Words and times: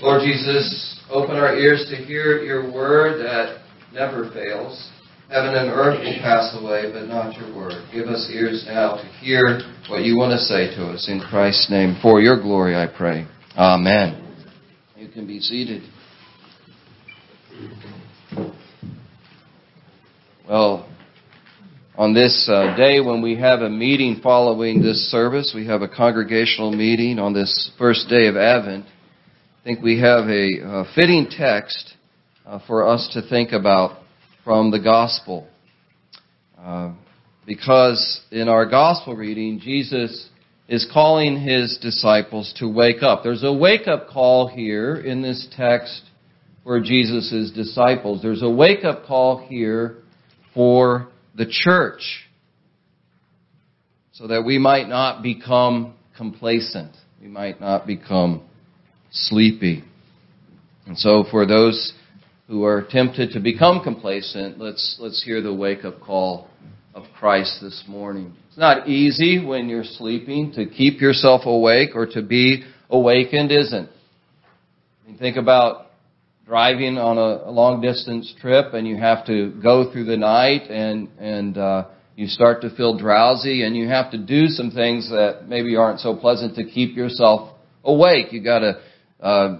Lord 0.00 0.22
Jesus, 0.22 1.00
open 1.10 1.36
our 1.36 1.56
ears 1.56 1.86
to 1.90 1.96
hear 1.96 2.42
your 2.42 2.70
word 2.70 3.18
that 3.24 3.62
never 3.94 4.30
fails. 4.30 4.90
Heaven 5.30 5.54
and 5.54 5.70
earth 5.70 6.00
will 6.00 6.20
pass 6.20 6.54
away, 6.60 6.92
but 6.92 7.06
not 7.06 7.36
your 7.36 7.56
word. 7.56 7.72
Give 7.92 8.06
us 8.06 8.28
ears 8.30 8.64
now 8.68 8.96
to 8.96 9.04
hear 9.20 9.60
what 9.88 10.02
you 10.04 10.16
want 10.16 10.32
to 10.32 10.38
say 10.38 10.68
to 10.76 10.86
us. 10.88 11.08
In 11.08 11.20
Christ's 11.20 11.70
name, 11.70 11.96
for 12.00 12.20
your 12.20 12.40
glory, 12.40 12.76
I 12.76 12.86
pray. 12.86 13.26
Amen. 13.56 14.22
You 14.96 15.08
can 15.08 15.26
be 15.26 15.40
seated. 15.40 15.82
Well, 20.48 20.88
on 21.96 22.12
this 22.12 22.48
uh, 22.52 22.76
day 22.76 23.00
when 23.00 23.22
we 23.22 23.36
have 23.36 23.60
a 23.62 23.70
meeting 23.70 24.20
following 24.22 24.82
this 24.82 25.10
service, 25.10 25.52
we 25.54 25.66
have 25.66 25.80
a 25.80 25.88
congregational 25.88 26.70
meeting 26.70 27.18
on 27.18 27.32
this 27.32 27.72
first 27.78 28.08
day 28.08 28.28
of 28.28 28.36
Advent. 28.36 28.84
I 29.66 29.68
think 29.68 29.82
we 29.82 29.98
have 29.98 30.28
a, 30.28 30.60
a 30.62 30.84
fitting 30.94 31.26
text 31.28 31.94
uh, 32.46 32.60
for 32.68 32.86
us 32.86 33.10
to 33.14 33.28
think 33.28 33.50
about 33.50 33.98
from 34.44 34.70
the 34.70 34.78
Gospel. 34.78 35.48
Uh, 36.56 36.92
because 37.44 38.20
in 38.30 38.48
our 38.48 38.64
Gospel 38.64 39.16
reading, 39.16 39.58
Jesus 39.58 40.28
is 40.68 40.88
calling 40.94 41.40
his 41.40 41.78
disciples 41.82 42.54
to 42.58 42.68
wake 42.68 43.02
up. 43.02 43.24
There's 43.24 43.42
a 43.42 43.52
wake 43.52 43.88
up 43.88 44.06
call 44.06 44.46
here 44.46 44.94
in 44.94 45.20
this 45.20 45.48
text 45.56 46.00
for 46.62 46.80
Jesus' 46.80 47.50
disciples. 47.52 48.22
There's 48.22 48.42
a 48.44 48.48
wake 48.48 48.84
up 48.84 49.04
call 49.04 49.44
here 49.48 49.96
for 50.54 51.08
the 51.34 51.46
church 51.50 52.28
so 54.12 54.28
that 54.28 54.44
we 54.44 54.58
might 54.58 54.88
not 54.88 55.24
become 55.24 55.94
complacent. 56.16 56.92
We 57.20 57.26
might 57.26 57.60
not 57.60 57.84
become 57.84 58.42
sleepy. 59.16 59.82
And 60.86 60.96
so 60.96 61.24
for 61.30 61.46
those 61.46 61.92
who 62.48 62.64
are 62.64 62.86
tempted 62.88 63.32
to 63.32 63.40
become 63.40 63.82
complacent, 63.82 64.58
let's, 64.58 64.98
let's 65.00 65.22
hear 65.24 65.40
the 65.40 65.52
wake 65.52 65.84
up 65.84 66.00
call 66.00 66.48
of 66.94 67.04
Christ 67.18 67.58
this 67.60 67.84
morning. 67.88 68.34
It's 68.48 68.58
not 68.58 68.88
easy 68.88 69.44
when 69.44 69.68
you're 69.68 69.84
sleeping 69.84 70.52
to 70.52 70.66
keep 70.66 71.00
yourself 71.00 71.42
awake 71.44 71.90
or 71.94 72.06
to 72.06 72.22
be 72.22 72.64
awakened, 72.88 73.50
isn't? 73.50 73.88
I 73.88 75.08
mean, 75.08 75.18
think 75.18 75.36
about 75.36 75.86
driving 76.46 76.96
on 76.96 77.18
a, 77.18 77.50
a 77.50 77.50
long 77.50 77.80
distance 77.80 78.32
trip 78.40 78.72
and 78.72 78.86
you 78.86 78.96
have 78.96 79.26
to 79.26 79.50
go 79.62 79.90
through 79.92 80.04
the 80.04 80.16
night 80.16 80.70
and 80.70 81.08
and 81.18 81.58
uh, 81.58 81.86
you 82.14 82.28
start 82.28 82.62
to 82.62 82.74
feel 82.76 82.96
drowsy 82.96 83.64
and 83.64 83.76
you 83.76 83.88
have 83.88 84.12
to 84.12 84.18
do 84.18 84.46
some 84.46 84.70
things 84.70 85.10
that 85.10 85.48
maybe 85.48 85.74
aren't 85.74 85.98
so 85.98 86.14
pleasant 86.14 86.54
to 86.54 86.64
keep 86.64 86.96
yourself 86.96 87.54
awake. 87.84 88.32
You 88.32 88.42
got 88.42 88.60
to 88.60 88.80
uh, 89.20 89.58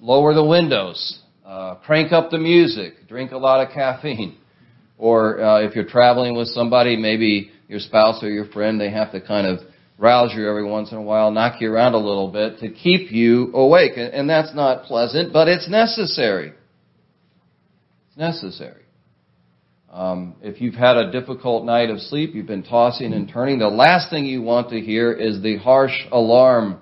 lower 0.00 0.34
the 0.34 0.44
windows, 0.44 1.20
uh, 1.44 1.76
crank 1.76 2.12
up 2.12 2.30
the 2.30 2.38
music, 2.38 3.08
drink 3.08 3.32
a 3.32 3.38
lot 3.38 3.66
of 3.66 3.72
caffeine, 3.72 4.36
or 4.98 5.40
uh, 5.40 5.60
if 5.60 5.74
you're 5.74 5.84
traveling 5.84 6.36
with 6.36 6.48
somebody, 6.48 6.96
maybe 6.96 7.50
your 7.68 7.80
spouse 7.80 8.22
or 8.22 8.30
your 8.30 8.46
friend, 8.46 8.80
they 8.80 8.90
have 8.90 9.12
to 9.12 9.20
kind 9.20 9.46
of 9.46 9.60
rouse 9.98 10.32
you 10.34 10.48
every 10.48 10.64
once 10.64 10.92
in 10.92 10.96
a 10.96 11.02
while, 11.02 11.30
knock 11.30 11.60
you 11.60 11.72
around 11.72 11.94
a 11.94 11.98
little 11.98 12.30
bit 12.30 12.60
to 12.60 12.70
keep 12.70 13.10
you 13.10 13.52
awake. 13.52 13.92
And 13.96 14.30
that's 14.30 14.54
not 14.54 14.84
pleasant, 14.84 15.32
but 15.32 15.48
it's 15.48 15.68
necessary. 15.68 16.52
It's 18.08 18.16
necessary. 18.16 18.84
Um, 19.90 20.36
if 20.42 20.60
you've 20.60 20.74
had 20.74 20.96
a 20.96 21.10
difficult 21.10 21.64
night 21.64 21.90
of 21.90 21.98
sleep, 22.00 22.34
you've 22.34 22.46
been 22.46 22.62
tossing 22.62 23.12
and 23.12 23.28
turning, 23.28 23.58
the 23.58 23.68
last 23.68 24.10
thing 24.10 24.26
you 24.26 24.42
want 24.42 24.70
to 24.70 24.80
hear 24.80 25.12
is 25.12 25.42
the 25.42 25.56
harsh 25.56 25.94
alarm 26.12 26.78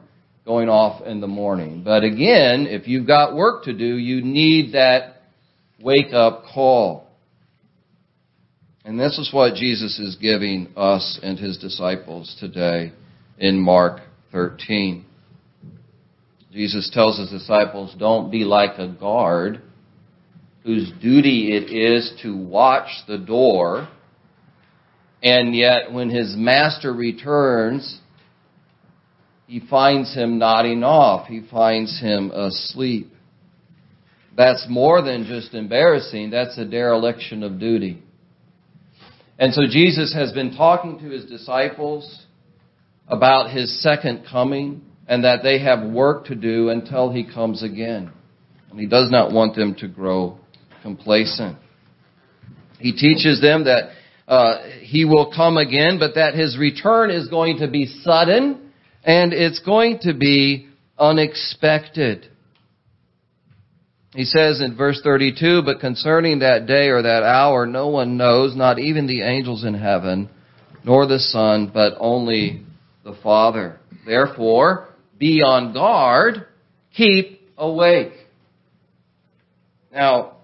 going 0.47 0.69
off 0.69 1.05
in 1.05 1.21
the 1.21 1.27
morning. 1.27 1.83
But 1.85 2.05
again, 2.05 2.67
if 2.69 2.87
you've 2.87 3.07
got 3.07 3.35
work 3.35 3.65
to 3.65 3.73
do, 3.73 3.99
you 3.99 4.23
need 4.23 4.75
that 4.75 5.23
wake 5.83 6.15
up 6.15 6.45
call. 6.55 7.09
And 8.85 8.99
this 8.99 9.19
is 9.19 9.31
what 9.33 9.55
Jesus 9.55 9.99
is 9.99 10.15
giving 10.15 10.69
us 10.77 11.19
and 11.21 11.37
his 11.37 11.59
disciples 11.59 12.37
today 12.39 12.93
in 13.37 13.59
Mark 13.59 14.01
13. 14.31 15.05
Jesus 16.53 16.89
tells 16.95 17.19
his 17.19 17.31
disciples, 17.31 17.95
don't 17.99 18.31
be 18.31 18.45
like 18.45 18.79
a 18.79 18.87
guard 18.87 19.61
whose 20.63 20.91
duty 21.03 21.57
it 21.57 21.73
is 21.73 22.13
to 22.23 22.37
watch 22.37 22.89
the 23.09 23.19
door, 23.19 23.89
and 25.23 25.55
yet 25.55 25.93
when 25.93 26.09
his 26.09 26.35
master 26.37 26.93
returns, 26.93 28.01
he 29.47 29.61
finds 29.61 30.15
him 30.15 30.39
nodding 30.39 30.83
off. 30.83 31.29
He 31.29 31.43
finds 31.51 32.01
him 32.01 32.31
asleep. 32.33 33.13
That's 34.37 34.67
more 34.69 35.03
than 35.03 35.25
just 35.25 35.55
embarrassing. 35.55 36.31
That's 36.31 36.59
a 36.59 36.65
dereliction 36.65 37.43
of 37.43 37.59
duty. 37.59 38.03
And 39.39 39.55
so 39.55 39.63
Jesus 39.69 40.13
has 40.15 40.33
been 40.33 40.57
talking 40.57 40.99
to 40.99 41.11
his 41.11 41.27
disciples 41.27 42.25
about 43.07 43.51
his 43.51 43.83
second 43.83 44.27
coming 44.31 44.83
and 45.07 45.25
that 45.25 45.43
they 45.43 45.61
have 45.61 45.89
work 45.89 46.27
to 46.27 46.35
do 46.35 46.71
until 46.71 47.13
he 47.13 47.25
comes 47.25 47.63
again. 47.63 48.11
And 48.71 48.81
he 48.81 48.87
does 48.87 49.11
not 49.11 49.33
want 49.33 49.55
them 49.55 49.77
to 49.77 49.89
grow 49.89 50.39
complacent. 50.83 51.57
He 52.79 52.93
teaches 52.93 53.41
them 53.41 53.65
that 53.65 53.91
uh, 54.27 54.63
he 54.81 55.05
will 55.05 55.33
come 55.35 55.57
again, 55.57 55.99
but 55.99 56.17
that 56.17 56.35
his 56.35 56.59
return 56.59 57.11
is 57.11 57.29
going 57.29 57.59
to 57.59 57.69
be 57.69 57.87
sudden 58.03 58.66
and 59.07 59.33
it's 59.33 59.61
going 59.61 60.01
to 60.03 60.13
be 60.13 60.69
unexpected. 60.99 62.29
He 64.15 64.25
says 64.25 64.61
in 64.61 64.77
verse 64.77 65.01
32, 65.03 65.63
but 65.65 65.79
concerning 65.79 66.41
that 66.41 66.67
day 66.67 66.89
or 66.89 67.03
that 67.03 67.23
hour, 67.23 67.67
no 67.67 67.89
one 67.89 68.17
knows, 68.17 68.57
not 68.57 68.81
even 68.81 69.07
the 69.07 69.23
angels 69.23 69.65
in 69.65 69.75
heaven, 69.75 70.29
nor 70.85 71.07
the 71.07 71.21
Son, 71.21 71.71
but 71.73 71.95
only 72.01 72.65
the 73.05 73.17
Father. 73.23 73.79
Therefore, 74.05 74.89
be 75.19 75.41
on 75.43 75.73
guard, 75.73 76.47
keep 76.97 77.41
awake. 77.57 78.13
Now, 79.93 80.39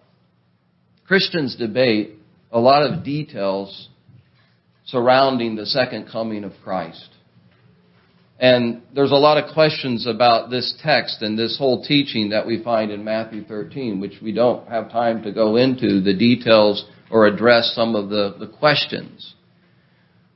Christians 1.06 1.56
debate 1.56 2.12
a 2.53 2.61
lot 2.61 2.89
of 2.89 3.05
details 3.05 3.89
surrounding 4.84 5.56
the 5.56 5.67
second 5.67 6.09
coming 6.12 6.44
of 6.44 6.53
Christ. 6.62 7.09
And 8.42 8.82
there's 8.92 9.12
a 9.12 9.14
lot 9.14 9.38
of 9.38 9.54
questions 9.54 10.08
about 10.08 10.50
this 10.50 10.75
text 10.82 11.22
and 11.22 11.38
this 11.38 11.56
whole 11.56 11.84
teaching 11.84 12.30
that 12.30 12.44
we 12.44 12.60
find 12.60 12.91
in 12.91 13.04
Matthew 13.04 13.44
13, 13.44 14.00
which 14.00 14.14
we 14.20 14.32
don't 14.32 14.69
have 14.69 14.91
time 14.91 15.22
to 15.22 15.30
go 15.30 15.54
into 15.54 16.00
the 16.00 16.12
details 16.12 16.84
or 17.08 17.28
address 17.28 17.72
some 17.72 17.94
of 17.94 18.08
the, 18.08 18.34
the 18.41 18.48
questions. 18.48 19.34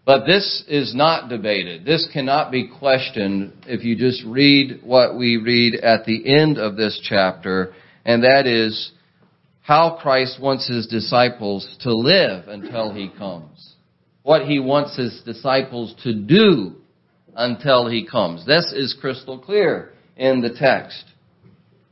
But 0.05 0.25
this 0.25 0.62
is 0.69 0.95
not 0.95 1.28
debated. 1.28 1.84
This 1.84 2.09
cannot 2.12 2.53
be 2.53 2.69
questioned 2.78 3.65
if 3.66 3.83
you 3.83 3.97
just 3.97 4.22
read 4.25 4.83
what 4.84 5.19
we 5.19 5.37
read 5.37 5.75
at 5.75 6.05
the 6.05 6.33
end 6.33 6.59
of 6.59 6.77
this 6.77 7.00
chapter, 7.03 7.75
and 8.05 8.22
that 8.22 8.47
is 8.47 8.93
how 9.62 9.99
Christ 10.00 10.41
wants 10.41 10.69
his 10.69 10.87
disciples 10.87 11.77
to 11.81 11.93
live 11.93 12.47
until 12.47 12.93
he 12.93 13.11
comes. 13.19 13.75
What 14.22 14.47
he 14.47 14.61
wants 14.61 14.97
his 14.97 15.22
disciples 15.25 15.93
to 16.05 16.15
do 16.15 16.77
until 17.37 17.89
he 17.89 18.07
comes. 18.07 18.47
This 18.47 18.73
is 18.75 18.97
crystal 19.01 19.39
clear 19.39 19.93
in 20.17 20.41
the 20.41 20.51
text. 20.51 21.05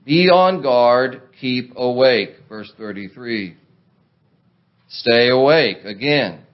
Be 0.05 0.29
on 0.29 0.63
guard, 0.63 1.23
keep 1.41 1.73
awake. 1.77 2.31
Verse 2.49 2.73
33. 2.77 3.57
Stay 4.89 5.29
awake. 5.29 5.79
Again, 5.85 6.45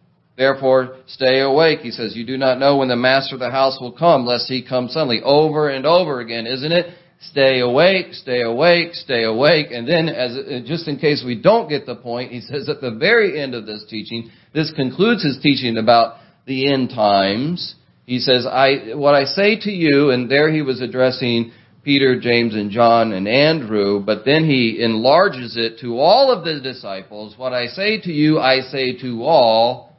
Therefore, 0.40 0.96
stay 1.06 1.40
awake. 1.40 1.80
He 1.80 1.90
says, 1.90 2.16
You 2.16 2.24
do 2.24 2.38
not 2.38 2.58
know 2.58 2.78
when 2.78 2.88
the 2.88 2.96
master 2.96 3.34
of 3.34 3.40
the 3.40 3.50
house 3.50 3.76
will 3.78 3.92
come, 3.92 4.24
lest 4.24 4.48
he 4.48 4.66
come 4.66 4.88
suddenly. 4.88 5.20
Over 5.22 5.68
and 5.68 5.84
over 5.84 6.20
again, 6.20 6.46
isn't 6.46 6.72
it? 6.72 6.94
Stay 7.20 7.60
awake, 7.60 8.14
stay 8.14 8.40
awake, 8.40 8.94
stay 8.94 9.24
awake. 9.24 9.66
And 9.70 9.86
then, 9.86 10.08
as 10.08 10.34
uh, 10.34 10.60
just 10.64 10.88
in 10.88 10.96
case 10.96 11.22
we 11.26 11.34
don't 11.34 11.68
get 11.68 11.84
the 11.84 11.94
point, 11.94 12.32
he 12.32 12.40
says 12.40 12.70
at 12.70 12.80
the 12.80 12.92
very 12.92 13.38
end 13.38 13.54
of 13.54 13.66
this 13.66 13.84
teaching, 13.90 14.30
this 14.54 14.72
concludes 14.74 15.22
his 15.22 15.38
teaching 15.42 15.76
about 15.76 16.16
the 16.46 16.72
end 16.72 16.88
times. 16.88 17.74
He 18.10 18.18
says, 18.18 18.44
I, 18.44 18.96
what 18.96 19.14
I 19.14 19.22
say 19.22 19.56
to 19.60 19.70
you, 19.70 20.10
and 20.10 20.28
there 20.28 20.52
he 20.52 20.62
was 20.62 20.80
addressing 20.80 21.52
Peter, 21.84 22.18
James, 22.18 22.56
and 22.56 22.72
John, 22.72 23.12
and 23.12 23.28
Andrew, 23.28 24.00
but 24.04 24.24
then 24.24 24.44
he 24.46 24.82
enlarges 24.82 25.56
it 25.56 25.78
to 25.82 25.96
all 25.96 26.32
of 26.32 26.44
the 26.44 26.58
disciples. 26.58 27.38
What 27.38 27.52
I 27.52 27.66
say 27.66 28.00
to 28.00 28.10
you, 28.10 28.40
I 28.40 28.62
say 28.62 28.98
to 29.02 29.22
all, 29.22 29.96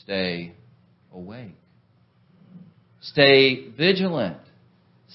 stay 0.00 0.52
awake. 1.12 1.54
Stay 3.02 3.68
vigilant. 3.68 4.38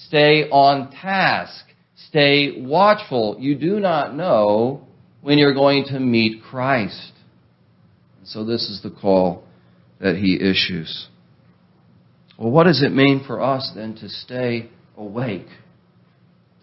Stay 0.06 0.48
on 0.48 0.92
task. 0.92 1.66
Stay 2.08 2.62
watchful. 2.62 3.36
You 3.38 3.54
do 3.54 3.80
not 3.80 4.16
know 4.16 4.86
when 5.20 5.36
you're 5.36 5.52
going 5.52 5.84
to 5.88 6.00
meet 6.00 6.42
Christ. 6.42 7.12
So 8.24 8.46
this 8.46 8.70
is 8.70 8.80
the 8.82 8.88
call 8.90 9.44
that 10.00 10.16
he 10.16 10.36
issues. 10.36 11.08
Well, 12.38 12.50
what 12.50 12.64
does 12.64 12.82
it 12.82 12.92
mean 12.92 13.24
for 13.26 13.40
us 13.40 13.70
then 13.74 13.94
to 13.96 14.08
stay 14.08 14.68
awake? 14.96 15.46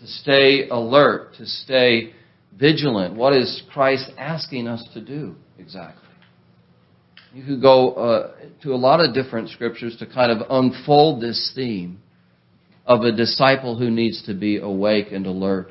to 0.02 0.08
stay 0.08 0.68
alert, 0.68 1.36
to 1.38 1.46
stay 1.46 2.14
vigilant. 2.58 3.16
What 3.16 3.34
is 3.34 3.62
Christ 3.72 4.10
asking 4.18 4.68
us 4.68 4.84
to 4.94 5.02
do 5.02 5.36
exactly? 5.60 6.08
You 7.34 7.46
could 7.46 7.62
go 7.62 7.92
uh, 7.94 8.32
to 8.64 8.74
a 8.74 8.76
lot 8.76 9.00
of 9.00 9.14
different 9.14 9.50
scriptures 9.50 9.96
to 10.00 10.06
kind 10.06 10.32
of 10.32 10.48
unfold 10.50 11.22
this 11.22 11.52
theme 11.56 12.02
of 12.86 13.02
a 13.02 13.12
disciple 13.12 13.78
who 13.78 13.90
needs 13.90 14.26
to 14.26 14.34
be 14.34 14.58
awake 14.58 15.12
and 15.12 15.26
alert. 15.28 15.70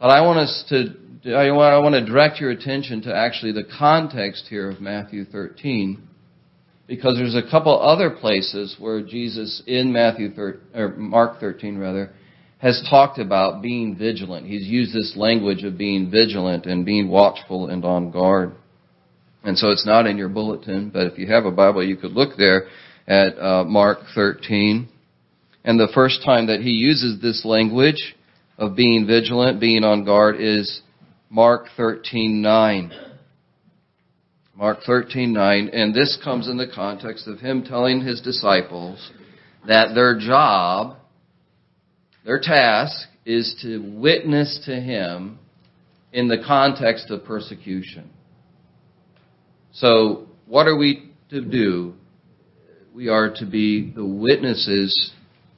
But 0.00 0.10
I 0.10 0.20
want 0.22 0.38
us 0.38 0.64
to, 0.68 1.34
I 1.34 1.50
want 1.50 1.94
to 1.94 2.04
direct 2.06 2.40
your 2.40 2.50
attention 2.50 3.02
to 3.02 3.14
actually 3.14 3.52
the 3.52 3.64
context 3.78 4.46
here 4.48 4.70
of 4.70 4.80
Matthew 4.80 5.24
13, 5.24 6.08
because 6.86 7.16
there's 7.16 7.34
a 7.34 7.50
couple 7.50 7.80
other 7.80 8.10
places 8.10 8.76
where 8.78 9.02
Jesus 9.02 9.62
in 9.66 9.92
Matthew 9.92 10.32
13, 10.34 10.60
or 10.74 10.88
Mark 10.96 11.40
13 11.40 11.78
rather, 11.78 12.10
has 12.58 12.86
talked 12.88 13.18
about 13.18 13.62
being 13.62 13.96
vigilant. 13.96 14.46
He's 14.46 14.66
used 14.66 14.94
this 14.94 15.14
language 15.16 15.64
of 15.64 15.76
being 15.76 16.10
vigilant 16.10 16.66
and 16.66 16.84
being 16.84 17.08
watchful 17.08 17.68
and 17.68 17.84
on 17.84 18.10
guard. 18.10 18.52
And 19.42 19.58
so 19.58 19.70
it's 19.70 19.86
not 19.86 20.06
in 20.06 20.16
your 20.16 20.30
bulletin, 20.30 20.90
but 20.90 21.06
if 21.06 21.18
you 21.18 21.26
have 21.26 21.44
a 21.44 21.50
Bible, 21.50 21.84
you 21.84 21.96
could 21.96 22.12
look 22.12 22.38
there 22.38 22.68
at 23.06 23.38
uh, 23.38 23.64
Mark 23.64 23.98
13. 24.14 24.88
And 25.64 25.78
the 25.78 25.90
first 25.94 26.22
time 26.24 26.46
that 26.46 26.60
he 26.60 26.70
uses 26.70 27.20
this 27.20 27.44
language 27.44 28.14
of 28.56 28.76
being 28.76 29.06
vigilant, 29.06 29.60
being 29.60 29.84
on 29.84 30.04
guard, 30.04 30.36
is 30.38 30.80
Mark 31.30 31.66
13:9. 31.76 32.92
Mark 34.56 34.84
13:9, 34.84 35.68
and 35.72 35.92
this 35.92 36.16
comes 36.22 36.46
in 36.46 36.56
the 36.56 36.68
context 36.68 37.26
of 37.26 37.40
him 37.40 37.64
telling 37.64 38.00
his 38.00 38.20
disciples 38.20 39.10
that 39.66 39.96
their 39.96 40.16
job, 40.16 40.96
their 42.24 42.38
task, 42.38 43.08
is 43.26 43.56
to 43.62 43.82
witness 43.96 44.60
to 44.66 44.80
him 44.80 45.38
in 46.12 46.28
the 46.28 46.38
context 46.38 47.10
of 47.10 47.24
persecution. 47.24 48.08
So, 49.72 50.28
what 50.46 50.68
are 50.68 50.76
we 50.76 51.10
to 51.30 51.40
do? 51.40 51.94
We 52.94 53.08
are 53.08 53.30
to 53.30 53.46
be 53.46 53.90
the 53.90 54.06
witnesses 54.06 55.12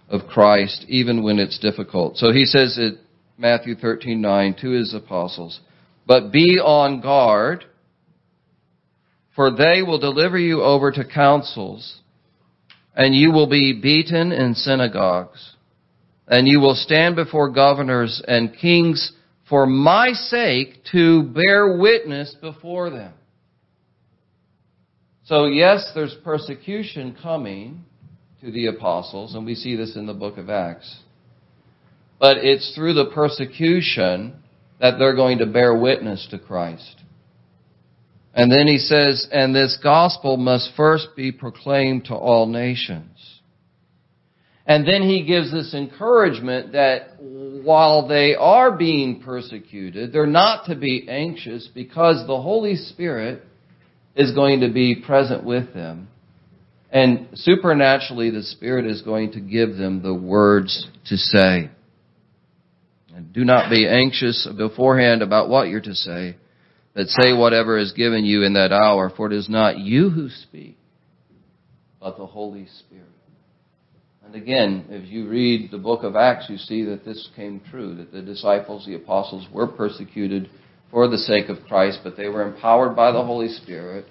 of 0.09 0.27
Christ 0.27 0.87
even 0.89 1.23
when 1.23 1.39
it's 1.39 1.59
difficult. 1.59 2.17
So 2.17 2.33
he 2.33 2.47
says 2.47 2.79
at 2.79 2.95
Matthew 3.37 3.75
13:9 3.75 4.55
to 4.63 4.71
his 4.71 4.95
apostles, 4.95 5.61
"But 6.07 6.33
be 6.33 6.59
on 6.59 7.01
guard, 7.01 7.67
for 9.37 9.51
they 9.51 9.83
will 9.83 9.99
deliver 9.99 10.39
you 10.39 10.63
over 10.63 10.91
to 10.91 11.05
councils, 11.05 12.01
and 12.97 13.15
you 13.15 13.31
will 13.31 13.47
be 13.47 13.79
beaten 13.81 14.33
in 14.33 14.55
synagogues, 14.55 15.55
and 16.27 16.49
you 16.49 16.59
will 16.59 16.75
stand 16.75 17.15
before 17.15 17.51
governors 17.51 18.23
and 18.27 18.57
kings 18.57 19.13
for 19.49 19.67
my 19.67 20.13
sake 20.13 20.83
to 20.91 21.23
bear 21.23 21.77
witness 21.77 22.35
before 22.41 22.91
them." 22.91 23.13
So, 25.27 25.47
yes, 25.47 25.93
there's 25.95 26.15
persecution 26.25 27.15
coming 27.23 27.85
to 28.41 28.51
the 28.51 28.67
apostles, 28.67 29.35
and 29.35 29.45
we 29.45 29.55
see 29.55 29.77
this 29.77 29.97
in 29.97 30.07
the 30.07 30.15
book 30.15 30.39
of 30.39 30.49
Acts. 30.49 31.01
But 32.19 32.39
it's 32.39 32.75
through 32.75 32.95
the 32.95 33.07
persecution 33.07 34.43
that 34.81 34.99
they're 34.99 35.15
going 35.15 35.39
to 35.39 35.47
bear 35.47 35.75
witness 35.75 36.27
to 36.31 36.39
Christ. 36.39 37.03
And 38.37 38.53
then 38.53 38.67
he 38.67 38.77
says, 38.79 39.27
and 39.33 39.55
this 39.55 39.79
gospel 39.83 40.37
must 40.37 40.73
first 40.77 41.09
be 41.17 41.33
proclaimed 41.33 42.05
to 42.05 42.15
all 42.15 42.47
nations. 42.47 43.41
And 44.67 44.87
then 44.87 45.03
he 45.03 45.25
gives 45.25 45.51
this 45.51 45.73
encouragement 45.73 46.73
that 46.73 47.17
while 47.19 48.07
they 48.07 48.35
are 48.35 48.77
being 48.77 49.23
persecuted, 49.23 50.13
they're 50.13 50.27
not 50.27 50.67
to 50.67 50.75
be 50.75 51.07
anxious 51.09 51.67
because 51.73 52.27
the 52.27 52.41
Holy 52.41 52.77
Spirit 52.77 53.43
is 54.15 54.33
going 54.33 54.61
to 54.61 54.69
be 54.69 55.03
present 55.07 55.43
with 55.43 55.73
them. 55.73 56.09
And 56.91 57.29
supernaturally, 57.35 58.31
the 58.31 58.43
Spirit 58.43 58.87
is 58.87 59.01
going 59.01 59.33
to 59.33 59.41
give 59.41 59.77
them 59.77 60.03
the 60.03 60.15
words 60.15 60.87
to 61.07 61.17
say. 61.17 61.71
And 63.15 63.33
do 63.33 63.45
not 63.45 63.71
be 63.71 63.89
anxious 63.89 64.47
beforehand 64.59 65.23
about 65.23 65.49
what 65.49 65.69
you're 65.69 65.81
to 65.81 65.95
say, 65.95 66.37
but 66.97 67.09
say 67.09 67.35
whatever 67.35 67.77
is 67.77 67.93
given 67.93 68.25
you 68.25 68.43
in 68.43 68.55
that 68.55 68.73
hour, 68.73 69.13
for 69.15 69.27
it 69.27 69.35
is 69.35 69.51
not 69.51 69.79
you 69.79 70.09
who 70.09 70.31
speak, 70.31 70.79
but 72.01 72.17
the 72.17 72.27
Holy 72.27 72.67
Spirit. 72.79 73.05
And 74.25 74.35
again, 74.35 74.87
if 74.89 75.07
you 75.07 75.29
read 75.29 75.71
the 75.71 75.79
book 75.79 76.05
of 76.05 76.17
Acts, 76.17 76.47
you 76.49 76.57
see 76.57 76.85
that 76.85 77.05
this 77.05 77.29
came 77.37 77.61
true, 77.71 77.95
that 77.97 78.13
the 78.13 78.23
disciples, 78.23 78.87
the 78.87 78.95
apostles, 78.95 79.47
were 79.53 79.67
persecuted 79.67 80.49
for 80.91 81.07
the 81.07 81.19
sake 81.19 81.51
of 81.51 81.59
Christ, 81.69 82.01
but 82.03 82.17
they 82.17 82.29
were 82.29 82.49
empowered 82.49 82.97
by 82.97 83.13
the 83.13 83.23
Holy 83.23 83.49
Spirit 83.49 84.07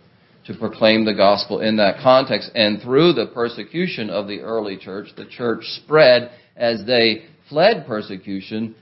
to 0.46 0.54
proclaim 0.54 1.06
the 1.06 1.14
gospel 1.16 1.62
in 1.62 1.78
that 1.78 2.04
context. 2.04 2.52
And 2.54 2.84
through 2.84 3.14
the 3.14 3.32
persecution 3.34 4.12
of 4.12 4.28
the 4.28 4.42
early 4.42 4.78
church, 4.78 5.08
the 5.18 5.26
church 5.26 5.64
spread 5.84 6.30
as 6.56 6.86
they 6.86 7.26
fled 7.50 7.88
persecution. 7.88 8.76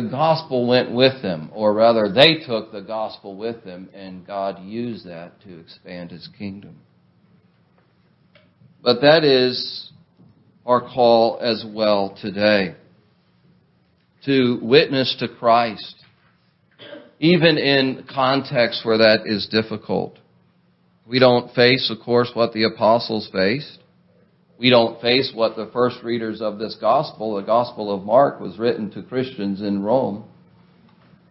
The 0.00 0.08
gospel 0.08 0.68
went 0.68 0.92
with 0.92 1.22
them, 1.22 1.50
or 1.52 1.72
rather, 1.74 2.08
they 2.08 2.36
took 2.46 2.70
the 2.70 2.82
gospel 2.82 3.36
with 3.36 3.64
them, 3.64 3.88
and 3.92 4.24
God 4.24 4.62
used 4.62 5.06
that 5.06 5.40
to 5.42 5.58
expand 5.58 6.12
his 6.12 6.28
kingdom. 6.38 6.76
But 8.80 9.00
that 9.00 9.24
is 9.24 9.90
our 10.64 10.80
call 10.80 11.40
as 11.40 11.64
well 11.66 12.16
today 12.22 12.76
to 14.24 14.60
witness 14.62 15.16
to 15.18 15.26
Christ 15.26 15.96
even 17.18 17.58
in 17.58 18.04
contexts 18.08 18.84
where 18.84 18.98
that 18.98 19.22
is 19.26 19.48
difficult. 19.48 20.16
We 21.08 21.18
don't 21.18 21.52
face, 21.54 21.90
of 21.90 22.04
course, 22.04 22.30
what 22.34 22.52
the 22.52 22.64
apostles 22.64 23.28
faced. 23.32 23.78
We 24.58 24.70
don't 24.70 25.00
face 25.00 25.30
what 25.32 25.54
the 25.54 25.70
first 25.72 26.02
readers 26.02 26.40
of 26.40 26.58
this 26.58 26.76
gospel, 26.80 27.36
the 27.36 27.42
Gospel 27.42 27.94
of 27.94 28.04
Mark, 28.04 28.40
was 28.40 28.58
written 28.58 28.90
to 28.90 29.02
Christians 29.02 29.60
in 29.60 29.82
Rome. 29.84 30.24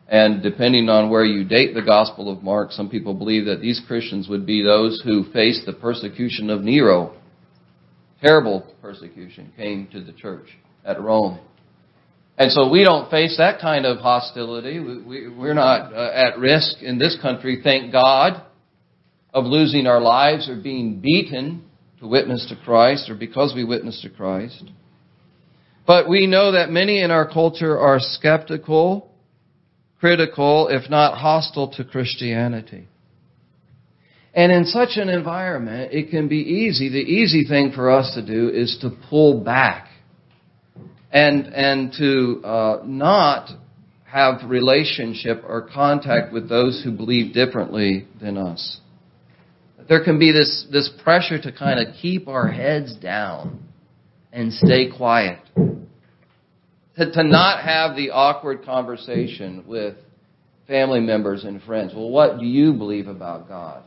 And 0.08 0.42
depending 0.42 0.88
on 0.88 1.10
where 1.10 1.26
you 1.26 1.44
date 1.44 1.74
the 1.74 1.82
Gospel 1.82 2.32
of 2.32 2.42
Mark, 2.42 2.72
some 2.72 2.90
people 2.90 3.14
believe 3.14 3.46
that 3.46 3.60
these 3.60 3.82
Christians 3.86 4.30
would 4.30 4.46
be 4.46 4.64
those 4.64 5.02
who 5.04 5.30
faced 5.34 5.66
the 5.66 5.74
persecution 5.74 6.50
of 6.50 6.62
Nero. 6.62 7.18
Terrible 8.22 8.74
persecution 8.82 9.52
came 9.58 9.88
to 9.92 10.02
the 10.02 10.14
church 10.14 10.48
at 10.86 11.02
Rome. 11.02 11.40
And 12.38 12.50
so 12.52 12.70
we 12.70 12.86
don't 12.86 13.12
face 13.12 13.36
that 13.38 13.60
kind 13.60 13.86
of 13.86 13.98
hostility. 13.98 14.80
We, 14.80 15.26
are 15.26 15.54
not 15.54 15.94
uh, 15.94 16.12
at 16.14 16.40
risk 16.40 16.82
in 16.82 16.98
this 16.98 17.18
country, 17.22 17.60
thank 17.62 17.92
God, 17.92 18.42
of 19.34 19.44
losing 19.44 19.86
our 19.86 20.00
lives 20.00 20.48
or 20.48 20.56
being 20.56 21.02
beaten 21.02 21.67
to 22.00 22.08
witness 22.08 22.46
to 22.50 22.56
Christ 22.64 23.10
or 23.10 23.16
because 23.16 23.54
we 23.56 23.64
witness 23.64 24.02
to 24.02 24.10
Christ. 24.10 24.64
But 25.86 26.10
we 26.10 26.28
know 26.28 26.52
that 26.52 26.70
many 26.70 27.02
in 27.02 27.12
our 27.12 27.28
culture 27.28 27.78
are 27.80 28.00
skeptical, 28.00 29.10
critical, 30.00 30.68
if 30.68 30.90
not 30.90 31.18
hostile 31.18 31.70
to 31.74 31.84
Christianity. 31.84 32.88
And 34.34 34.52
in 34.52 34.66
such 34.66 34.98
an 34.98 35.10
environment, 35.10 35.94
it 35.94 36.12
can 36.12 36.28
be 36.28 36.38
easy. 36.38 36.90
The 36.90 36.98
easy 36.98 37.46
thing 37.46 37.72
for 37.74 37.90
us 37.90 38.14
to 38.14 38.26
do 38.26 38.50
is 38.50 38.78
to 38.82 38.92
pull 39.10 39.44
back 39.44 39.88
and 41.12 41.48
and 41.48 41.94
to 41.94 42.42
uh, 42.44 42.82
not 42.86 43.50
have 44.04 44.50
relationship 44.50 45.44
or 45.48 45.70
contact 45.74 46.32
with 46.32 46.50
those 46.50 46.82
who 46.84 46.92
believe 46.92 47.34
differently 47.34 48.08
than 48.22 48.38
us. 48.38 48.80
There 49.88 50.04
can 50.04 50.20
be 50.20 50.32
this 50.32 50.66
this 50.72 50.90
pressure 51.04 51.42
to 51.42 51.52
kind 51.52 51.80
of 51.80 51.96
keep 51.96 52.28
our 52.28 52.48
heads 52.48 52.96
down 52.96 53.64
and 54.34 54.52
stay 54.54 54.90
quiet. 54.96 55.40
To, 55.56 57.12
to 57.12 57.24
not 57.24 57.64
have 57.64 57.96
the 57.96 58.10
awkward 58.10 58.66
conversation 58.66 59.64
with 59.68 59.96
family 60.68 61.00
members 61.00 61.44
and 61.44 61.62
friends. 61.62 61.94
Well, 61.96 62.10
what 62.10 62.40
do 62.40 62.46
you 62.46 62.74
believe 62.74 63.08
about 63.08 63.48
God? 63.48 63.84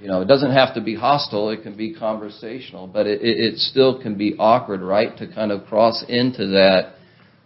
You 0.00 0.08
know, 0.08 0.20
it 0.20 0.26
doesn't 0.26 0.52
have 0.52 0.74
to 0.74 0.82
be 0.82 0.94
hostile, 0.94 1.48
it 1.50 1.62
can 1.62 1.76
be 1.76 1.94
conversational, 1.94 2.86
but 2.86 3.06
it, 3.06 3.22
it, 3.22 3.38
it 3.38 3.58
still 3.58 4.02
can 4.02 4.18
be 4.18 4.36
awkward, 4.38 4.82
right? 4.82 5.16
To 5.16 5.26
kind 5.26 5.50
of 5.50 5.64
cross 5.66 6.04
into 6.06 6.48
that. 6.48 6.94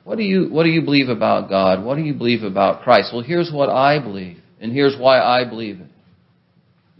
What 0.02 0.16
do 0.16 0.24
you, 0.24 0.48
what 0.48 0.64
do 0.64 0.70
you 0.70 0.82
believe 0.82 1.08
about 1.08 1.48
God? 1.48 1.84
What 1.84 1.94
do 1.94 2.02
you 2.02 2.14
believe 2.14 2.42
about 2.42 2.82
Christ? 2.82 3.10
Well, 3.12 3.22
here's 3.22 3.52
what 3.52 3.68
I 3.68 4.00
believe, 4.00 4.38
and 4.60 4.72
here's 4.72 4.96
why 4.98 5.20
I 5.20 5.48
believe 5.48 5.80
it. 5.80 5.86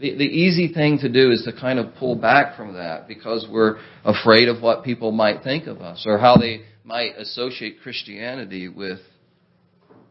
The, 0.01 0.15
the 0.15 0.23
easy 0.23 0.73
thing 0.73 0.97
to 0.99 1.09
do 1.09 1.29
is 1.31 1.43
to 1.43 1.53
kind 1.53 1.77
of 1.77 1.93
pull 1.95 2.15
back 2.15 2.57
from 2.57 2.73
that 2.73 3.07
because 3.07 3.45
we're 3.47 3.77
afraid 4.03 4.49
of 4.49 4.59
what 4.59 4.83
people 4.83 5.11
might 5.11 5.43
think 5.43 5.67
of 5.67 5.79
us 5.81 6.05
or 6.07 6.17
how 6.17 6.37
they 6.37 6.63
might 6.83 7.15
associate 7.19 7.77
Christianity 7.83 8.67
with, 8.67 8.99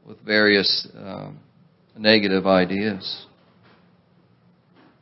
with 0.06 0.24
various 0.24 0.86
uh, 0.96 1.32
negative 1.98 2.46
ideas. 2.46 3.26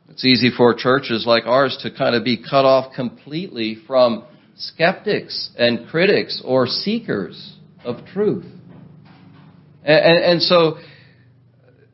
It's 0.09 0.25
easy 0.25 0.49
for 0.55 0.73
churches 0.73 1.23
like 1.27 1.43
ours 1.45 1.77
to 1.83 1.95
kind 1.95 2.15
of 2.15 2.23
be 2.23 2.37
cut 2.37 2.65
off 2.65 2.95
completely 2.95 3.77
from 3.85 4.25
skeptics 4.55 5.51
and 5.55 5.87
critics 5.87 6.41
or 6.43 6.65
seekers 6.65 7.57
of 7.85 8.07
truth. 8.07 8.45
And, 9.83 10.05
and, 10.05 10.23
and 10.23 10.41
so, 10.41 10.79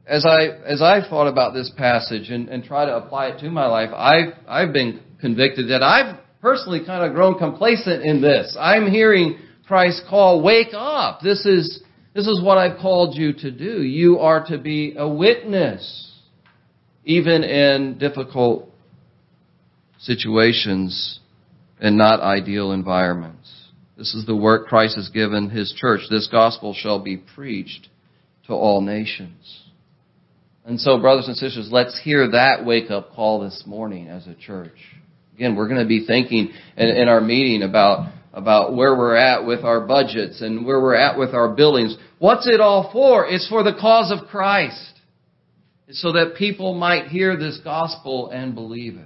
as 0.08 0.26
I 0.26 0.48
as 0.66 0.82
I 0.82 1.02
thought 1.08 1.28
about 1.28 1.54
this 1.54 1.72
passage 1.76 2.30
and, 2.30 2.50
and 2.50 2.64
try 2.64 2.86
to 2.86 2.96
apply 2.96 3.28
it 3.28 3.40
to 3.40 3.50
my 3.50 3.66
life, 3.66 3.90
I've 3.96 4.34
I've 4.48 4.74
been 4.74 5.02
convicted 5.20 5.70
that 5.70 5.82
I've 5.82 6.20
personally 6.42 6.86
kind 6.86 7.04
of 7.04 7.16
grown 7.16 7.38
complacent 7.38 8.04
in 8.04 8.22
this. 8.22 8.56
I'm 8.60 8.90
hearing 8.90 9.40
Christ 9.68 10.04
call, 10.08 10.44
wake 10.44 10.74
up. 10.74 11.22
This 11.22 11.46
is 11.46 11.82
this 12.14 12.28
is 12.28 12.42
what 12.42 12.58
I've 12.58 12.80
called 12.80 13.16
you 13.16 13.34
to 13.34 13.52
do. 13.52 13.82
You 13.82 14.20
are 14.20 14.46
to 14.46 14.58
be 14.58 14.96
a 14.98 15.08
witness, 15.08 16.14
even 17.04 17.44
in 17.44 17.98
difficult 17.98 18.70
situations 20.00 21.20
and 21.80 21.98
not 21.98 22.22
ideal 22.22 22.72
environments. 22.72 23.52
This 23.98 24.14
is 24.14 24.26
the 24.26 24.36
work 24.36 24.68
Christ 24.68 24.98
has 24.98 25.10
given 25.10 25.50
His 25.50 25.74
church. 25.76 26.02
This 26.10 26.28
gospel 26.32 26.74
shall 26.74 27.00
be 27.00 27.18
preached 27.18 27.88
to 28.48 28.54
all 28.54 28.82
nations. 28.82 29.65
And 30.66 30.80
so, 30.80 31.00
brothers 31.00 31.28
and 31.28 31.38
sisters, 31.38 31.70
let's 31.72 32.00
hear 32.04 32.32
that 32.32 32.66
wake 32.66 32.90
up 32.90 33.14
call 33.14 33.42
this 33.42 33.64
morning 33.68 34.08
as 34.08 34.26
a 34.26 34.34
church. 34.34 34.76
Again, 35.36 35.56
we're 35.56 35.68
going 35.68 35.82
to 35.82 35.88
be 35.88 36.08
thinking 36.08 36.54
in, 36.76 36.88
in 36.88 37.08
our 37.08 37.22
meeting 37.22 37.62
about, 37.62 38.12
about 38.34 38.76
where 38.76 38.98
we're 38.98 39.16
at 39.16 39.46
with 39.46 39.64
our 39.64 39.82
budgets 39.86 40.42
and 40.42 40.66
where 40.66 40.82
we're 40.82 40.96
at 40.96 41.20
with 41.20 41.36
our 41.36 41.50
buildings. 41.54 41.96
What's 42.18 42.48
it 42.48 42.62
all 42.62 42.90
for? 42.92 43.28
It's 43.28 43.48
for 43.48 43.62
the 43.62 43.78
cause 43.80 44.12
of 44.12 44.28
Christ. 44.28 44.94
It's 45.88 46.02
so 46.02 46.14
that 46.14 46.34
people 46.36 46.74
might 46.74 47.08
hear 47.08 47.38
this 47.38 47.60
gospel 47.64 48.32
and 48.32 48.56
believe 48.56 48.96
it. 48.96 49.06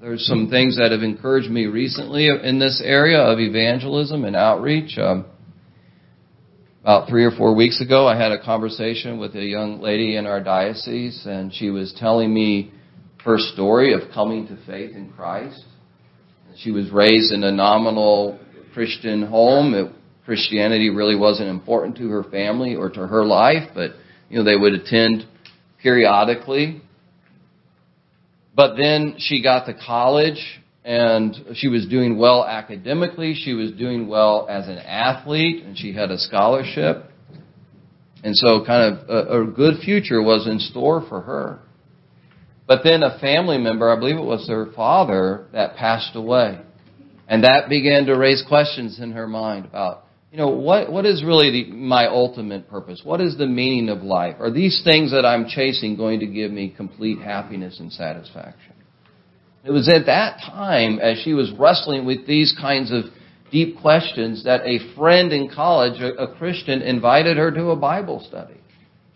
There's 0.00 0.24
some 0.24 0.50
things 0.50 0.76
that 0.76 0.92
have 0.92 1.02
encouraged 1.02 1.50
me 1.50 1.66
recently 1.66 2.28
in 2.28 2.60
this 2.60 2.80
area 2.84 3.18
of 3.18 3.40
evangelism 3.40 4.24
and 4.24 4.36
outreach. 4.36 4.96
Um, 4.98 5.24
about 6.86 7.08
three 7.08 7.24
or 7.24 7.32
four 7.32 7.52
weeks 7.52 7.80
ago, 7.80 8.06
I 8.06 8.16
had 8.16 8.30
a 8.30 8.40
conversation 8.40 9.18
with 9.18 9.34
a 9.34 9.42
young 9.42 9.80
lady 9.80 10.14
in 10.14 10.24
our 10.24 10.40
diocese, 10.40 11.26
and 11.26 11.52
she 11.52 11.68
was 11.68 11.92
telling 11.98 12.32
me 12.32 12.70
her 13.24 13.38
story 13.38 13.92
of 13.92 14.02
coming 14.14 14.46
to 14.46 14.56
faith 14.66 14.94
in 14.94 15.10
Christ. 15.10 15.64
She 16.58 16.70
was 16.70 16.88
raised 16.92 17.32
in 17.32 17.42
a 17.42 17.50
nominal 17.50 18.38
Christian 18.72 19.26
home. 19.26 19.74
It, 19.74 19.90
Christianity 20.24 20.90
really 20.90 21.16
wasn't 21.16 21.48
important 21.48 21.96
to 21.96 22.08
her 22.10 22.22
family 22.22 22.76
or 22.76 22.88
to 22.90 23.04
her 23.08 23.24
life, 23.24 23.68
but 23.74 23.90
you 24.30 24.38
know 24.38 24.44
they 24.44 24.54
would 24.54 24.74
attend 24.74 25.26
periodically. 25.82 26.82
But 28.54 28.76
then 28.76 29.16
she 29.18 29.42
got 29.42 29.66
to 29.66 29.74
college 29.74 30.60
and 30.86 31.36
she 31.54 31.66
was 31.66 31.84
doing 31.88 32.16
well 32.16 32.46
academically. 32.46 33.34
She 33.34 33.54
was 33.54 33.72
doing 33.72 34.06
well 34.06 34.46
as 34.48 34.68
an 34.68 34.78
athlete 34.78 35.64
and 35.64 35.76
she 35.76 35.92
had 35.92 36.12
a 36.12 36.16
scholarship. 36.18 37.06
And 38.22 38.36
so 38.36 38.64
kind 38.64 38.94
of 38.94 39.08
a, 39.08 39.42
a 39.42 39.46
good 39.46 39.80
future 39.80 40.22
was 40.22 40.46
in 40.46 40.60
store 40.60 41.04
for 41.08 41.22
her. 41.22 41.58
But 42.68 42.82
then 42.84 43.02
a 43.02 43.18
family 43.18 43.58
member, 43.58 43.90
I 43.90 43.98
believe 43.98 44.16
it 44.16 44.24
was 44.24 44.48
her 44.48 44.72
father, 44.76 45.48
that 45.52 45.74
passed 45.74 46.14
away. 46.14 46.60
And 47.26 47.42
that 47.42 47.68
began 47.68 48.06
to 48.06 48.16
raise 48.16 48.44
questions 48.46 49.00
in 49.00 49.10
her 49.10 49.26
mind 49.26 49.64
about 49.64 50.04
you 50.30 50.38
know, 50.38 50.50
what, 50.50 50.92
what 50.92 51.06
is 51.06 51.24
really 51.24 51.50
the, 51.50 51.72
my 51.72 52.06
ultimate 52.06 52.68
purpose? 52.68 53.00
What 53.02 53.20
is 53.20 53.38
the 53.38 53.46
meaning 53.46 53.88
of 53.88 54.02
life? 54.02 54.36
Are 54.38 54.50
these 54.50 54.82
things 54.84 55.10
that 55.12 55.24
I'm 55.24 55.46
chasing 55.48 55.96
going 55.96 56.20
to 56.20 56.26
give 56.26 56.52
me 56.52 56.74
complete 56.76 57.18
happiness 57.20 57.80
and 57.80 57.92
satisfaction? 57.92 58.75
It 59.66 59.72
was 59.72 59.88
at 59.88 60.06
that 60.06 60.38
time, 60.38 61.00
as 61.00 61.18
she 61.18 61.34
was 61.34 61.50
wrestling 61.58 62.06
with 62.06 62.24
these 62.24 62.56
kinds 62.60 62.92
of 62.92 63.04
deep 63.50 63.80
questions, 63.80 64.44
that 64.44 64.60
a 64.64 64.94
friend 64.94 65.32
in 65.32 65.50
college, 65.52 66.00
a, 66.00 66.28
Christian, 66.38 66.82
invited 66.82 67.36
her 67.36 67.50
to 67.50 67.70
a 67.70 67.76
Bible 67.76 68.24
study. 68.28 68.60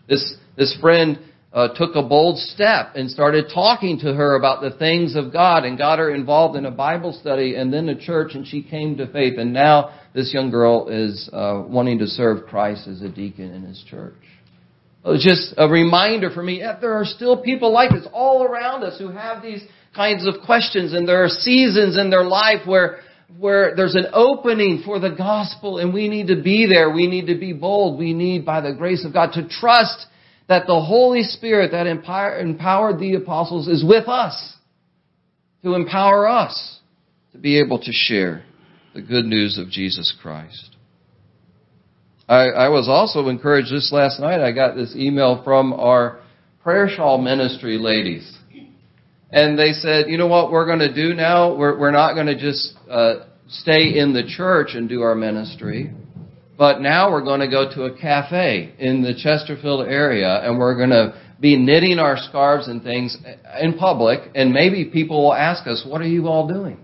This, 0.09 0.35
this 0.57 0.77
friend 0.81 1.19
uh, 1.53 1.69
took 1.75 1.95
a 1.95 2.03
bold 2.03 2.37
step 2.37 2.95
and 2.95 3.09
started 3.09 3.45
talking 3.53 3.99
to 3.99 4.13
her 4.13 4.35
about 4.35 4.61
the 4.61 4.77
things 4.77 5.15
of 5.15 5.31
God 5.31 5.63
and 5.63 5.77
got 5.77 5.99
her 5.99 6.13
involved 6.13 6.57
in 6.57 6.65
a 6.65 6.71
Bible 6.71 7.13
study 7.13 7.55
and 7.55 7.73
then 7.73 7.87
a 7.87 7.97
church, 7.97 8.31
and 8.33 8.45
she 8.45 8.61
came 8.61 8.97
to 8.97 9.07
faith. 9.07 9.37
And 9.37 9.53
now 9.53 9.97
this 10.13 10.33
young 10.33 10.49
girl 10.49 10.89
is 10.89 11.29
uh, 11.31 11.63
wanting 11.65 11.99
to 11.99 12.07
serve 12.07 12.45
Christ 12.47 12.89
as 12.89 13.01
a 13.01 13.09
deacon 13.09 13.53
in 13.53 13.63
his 13.63 13.81
church. 13.89 14.15
It 15.03 15.19
just 15.19 15.53
a 15.57 15.67
reminder 15.67 16.29
for 16.29 16.43
me 16.43 16.61
that 16.61 16.79
there 16.81 16.93
are 16.93 17.05
still 17.05 17.41
people 17.41 17.71
like 17.71 17.91
this 17.91 18.07
all 18.13 18.43
around 18.43 18.83
us 18.83 18.99
who 18.99 19.09
have 19.09 19.41
these 19.41 19.63
kinds 19.95 20.27
of 20.27 20.35
questions, 20.45 20.93
and 20.93 21.07
there 21.07 21.23
are 21.23 21.29
seasons 21.29 21.97
in 21.97 22.09
their 22.09 22.23
life 22.23 22.65
where 22.65 22.99
where 23.39 23.75
there's 23.75 23.95
an 23.95 24.07
opening 24.13 24.81
for 24.83 24.99
the 24.99 25.09
gospel 25.09 25.77
and 25.77 25.93
we 25.93 26.09
need 26.09 26.27
to 26.27 26.41
be 26.41 26.65
there. 26.65 26.89
We 26.89 27.07
need 27.07 27.27
to 27.27 27.39
be 27.39 27.53
bold. 27.53 27.97
We 27.97 28.13
need, 28.13 28.45
by 28.45 28.61
the 28.61 28.73
grace 28.73 29.05
of 29.05 29.13
God, 29.13 29.31
to 29.33 29.47
trust 29.47 30.05
that 30.47 30.67
the 30.67 30.81
Holy 30.81 31.23
Spirit 31.23 31.71
that 31.71 31.87
empowered 31.87 32.99
the 32.99 33.15
apostles 33.15 33.67
is 33.67 33.85
with 33.85 34.07
us 34.07 34.57
to 35.63 35.75
empower 35.75 36.27
us 36.27 36.79
to 37.31 37.37
be 37.37 37.59
able 37.59 37.79
to 37.79 37.91
share 37.93 38.43
the 38.93 39.01
good 39.01 39.25
news 39.25 39.57
of 39.57 39.69
Jesus 39.69 40.13
Christ. 40.21 40.75
I, 42.31 42.45
I 42.45 42.69
was 42.69 42.87
also 42.87 43.27
encouraged 43.27 43.67
just 43.67 43.91
last 43.91 44.21
night. 44.21 44.39
I 44.39 44.53
got 44.53 44.73
this 44.73 44.95
email 44.95 45.43
from 45.43 45.73
our 45.73 46.21
prayer 46.63 46.87
shawl 46.87 47.17
ministry 47.17 47.77
ladies. 47.77 48.37
And 49.31 49.59
they 49.59 49.73
said, 49.73 50.05
you 50.07 50.17
know 50.17 50.27
what 50.27 50.49
we're 50.49 50.65
going 50.65 50.79
to 50.79 50.93
do 50.93 51.13
now? 51.13 51.53
We're, 51.53 51.77
we're 51.77 51.91
not 51.91 52.13
going 52.13 52.27
to 52.27 52.39
just 52.39 52.73
uh, 52.89 53.25
stay 53.49 53.97
in 53.99 54.13
the 54.13 54.23
church 54.23 54.69
and 54.75 54.87
do 54.87 55.01
our 55.01 55.13
ministry. 55.13 55.91
But 56.57 56.79
now 56.79 57.11
we're 57.11 57.23
going 57.23 57.41
to 57.41 57.49
go 57.49 57.69
to 57.75 57.83
a 57.83 57.97
cafe 57.99 58.75
in 58.79 59.01
the 59.01 59.13
Chesterfield 59.13 59.85
area 59.89 60.39
and 60.41 60.57
we're 60.57 60.77
going 60.77 60.91
to 60.91 61.21
be 61.41 61.57
knitting 61.57 61.99
our 61.99 62.15
scarves 62.15 62.69
and 62.69 62.81
things 62.81 63.17
in 63.59 63.73
public 63.73 64.31
and 64.35 64.53
maybe 64.53 64.85
people 64.85 65.21
will 65.21 65.33
ask 65.33 65.67
us, 65.67 65.85
what 65.85 65.99
are 65.99 66.07
you 66.07 66.29
all 66.29 66.47
doing? 66.47 66.81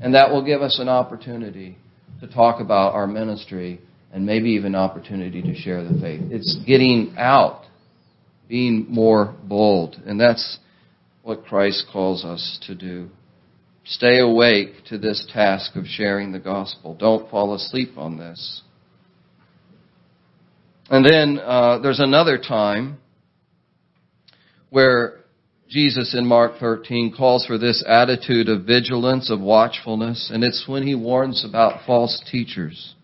And 0.00 0.14
that 0.14 0.30
will 0.30 0.42
give 0.42 0.62
us 0.62 0.78
an 0.78 0.88
opportunity 0.88 1.76
to 2.20 2.26
talk 2.26 2.62
about 2.62 2.94
our 2.94 3.06
ministry 3.06 3.82
and 4.12 4.24
maybe 4.24 4.50
even 4.50 4.74
opportunity 4.74 5.42
to 5.42 5.54
share 5.54 5.84
the 5.84 5.98
faith. 6.00 6.22
It's 6.30 6.58
getting 6.66 7.14
out, 7.18 7.64
being 8.48 8.86
more 8.88 9.34
bold. 9.44 10.00
And 10.06 10.18
that's 10.18 10.58
what 11.22 11.44
Christ 11.44 11.86
calls 11.92 12.24
us 12.24 12.58
to 12.66 12.74
do. 12.74 13.10
Stay 13.84 14.18
awake 14.18 14.84
to 14.88 14.98
this 14.98 15.26
task 15.32 15.76
of 15.76 15.86
sharing 15.86 16.32
the 16.32 16.38
gospel. 16.38 16.94
Don't 16.94 17.30
fall 17.30 17.54
asleep 17.54 17.96
on 17.96 18.18
this. 18.18 18.62
And 20.90 21.04
then 21.04 21.38
uh, 21.38 21.78
there's 21.80 22.00
another 22.00 22.38
time 22.38 22.98
where 24.70 25.18
Jesus 25.68 26.14
in 26.14 26.26
Mark 26.26 26.58
13 26.58 27.14
calls 27.14 27.44
for 27.44 27.58
this 27.58 27.84
attitude 27.86 28.48
of 28.48 28.64
vigilance, 28.64 29.30
of 29.30 29.40
watchfulness, 29.40 30.30
and 30.32 30.42
it's 30.42 30.64
when 30.66 30.86
he 30.86 30.94
warns 30.94 31.44
about 31.44 31.84
false 31.86 32.22
teachers, 32.30 32.94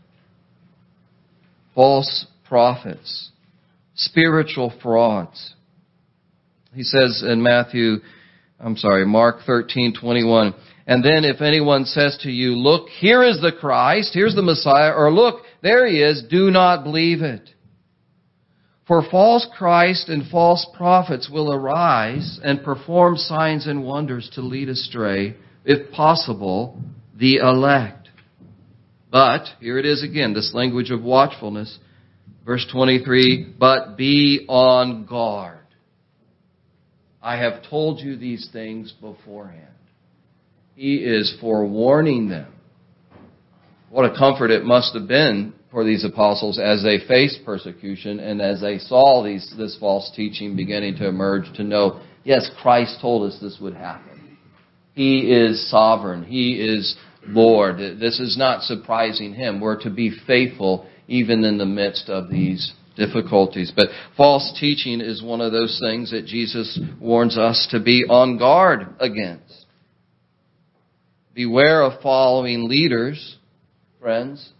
false 1.74 2.26
prophets, 2.44 3.30
spiritual 3.94 4.72
frauds. 4.82 5.54
He 6.74 6.82
says 6.82 7.24
in 7.26 7.42
Matthew, 7.42 7.96
I'm 8.60 8.76
sorry, 8.76 9.06
Mark 9.06 9.40
13:21, 9.46 10.54
and 10.86 11.04
then 11.04 11.24
if 11.24 11.40
anyone 11.40 11.84
says 11.84 12.18
to 12.22 12.30
you, 12.30 12.56
look, 12.56 12.88
here 12.88 13.22
is 13.22 13.40
the 13.40 13.52
Christ, 13.52 14.12
here's 14.12 14.34
the 14.34 14.42
Messiah, 14.42 14.92
or 14.92 15.10
look, 15.10 15.42
there 15.62 15.86
he 15.86 16.02
is, 16.02 16.22
do 16.30 16.50
not 16.50 16.84
believe 16.84 17.22
it. 17.22 17.50
For 18.86 19.02
false 19.02 19.46
Christ 19.56 20.10
and 20.10 20.28
false 20.28 20.66
prophets 20.76 21.30
will 21.30 21.50
arise 21.52 22.38
and 22.44 22.62
perform 22.62 23.16
signs 23.16 23.66
and 23.66 23.82
wonders 23.82 24.28
to 24.34 24.42
lead 24.42 24.68
astray, 24.68 25.36
if 25.64 25.90
possible, 25.90 26.78
the 27.16 27.36
elect. 27.36 28.03
But, 29.14 29.44
here 29.60 29.78
it 29.78 29.86
is 29.86 30.02
again, 30.02 30.34
this 30.34 30.50
language 30.54 30.90
of 30.90 31.04
watchfulness. 31.04 31.78
Verse 32.44 32.66
23, 32.72 33.54
but 33.56 33.96
be 33.96 34.44
on 34.48 35.06
guard. 35.06 35.60
I 37.22 37.36
have 37.36 37.62
told 37.70 38.00
you 38.00 38.16
these 38.16 38.48
things 38.52 38.92
beforehand. 39.00 39.68
He 40.74 40.96
is 40.96 41.32
forewarning 41.40 42.28
them. 42.28 42.52
What 43.88 44.04
a 44.04 44.18
comfort 44.18 44.50
it 44.50 44.64
must 44.64 44.94
have 44.94 45.06
been 45.06 45.54
for 45.70 45.84
these 45.84 46.04
apostles 46.04 46.58
as 46.58 46.82
they 46.82 46.98
faced 47.06 47.44
persecution 47.44 48.18
and 48.18 48.42
as 48.42 48.60
they 48.60 48.78
saw 48.78 49.22
these, 49.22 49.54
this 49.56 49.76
false 49.78 50.10
teaching 50.16 50.56
beginning 50.56 50.96
to 50.96 51.06
emerge 51.06 51.44
to 51.54 51.62
know, 51.62 52.00
yes, 52.24 52.50
Christ 52.60 52.98
told 53.00 53.30
us 53.30 53.38
this 53.40 53.58
would 53.60 53.74
happen. 53.74 54.38
He 54.92 55.32
is 55.32 55.70
sovereign. 55.70 56.24
He 56.24 56.54
is 56.54 56.96
Lord. 57.28 57.78
This 57.78 58.20
is 58.20 58.36
not 58.38 58.62
surprising 58.62 59.34
Him. 59.34 59.60
We're 59.60 59.82
to 59.82 59.90
be 59.90 60.16
faithful 60.26 60.86
even 61.08 61.44
in 61.44 61.58
the 61.58 61.66
midst 61.66 62.08
of 62.08 62.30
these 62.30 62.72
difficulties. 62.96 63.72
But 63.74 63.88
false 64.16 64.56
teaching 64.58 65.00
is 65.00 65.22
one 65.22 65.40
of 65.40 65.52
those 65.52 65.80
things 65.82 66.10
that 66.10 66.26
Jesus 66.26 66.78
warns 67.00 67.36
us 67.36 67.68
to 67.70 67.80
be 67.80 68.04
on 68.08 68.38
guard 68.38 68.94
against. 69.00 69.66
Beware 71.34 71.82
of 71.82 72.00
following 72.00 72.68
leaders, 72.68 73.36
friends, 74.00 74.50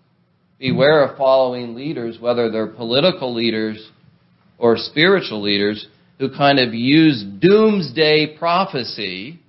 beware 0.59 1.05
of 1.05 1.17
following 1.17 1.75
leaders, 1.75 2.19
whether 2.21 2.51
they're 2.51 2.67
political 2.67 3.33
leaders 3.33 3.91
or 4.59 4.77
spiritual 4.77 5.43
leaders, 5.43 5.87
who 6.19 6.31
kind 6.31 6.59
of 6.59 6.75
use 6.75 7.25
doomsday 7.41 8.37
prophecy 8.39 9.41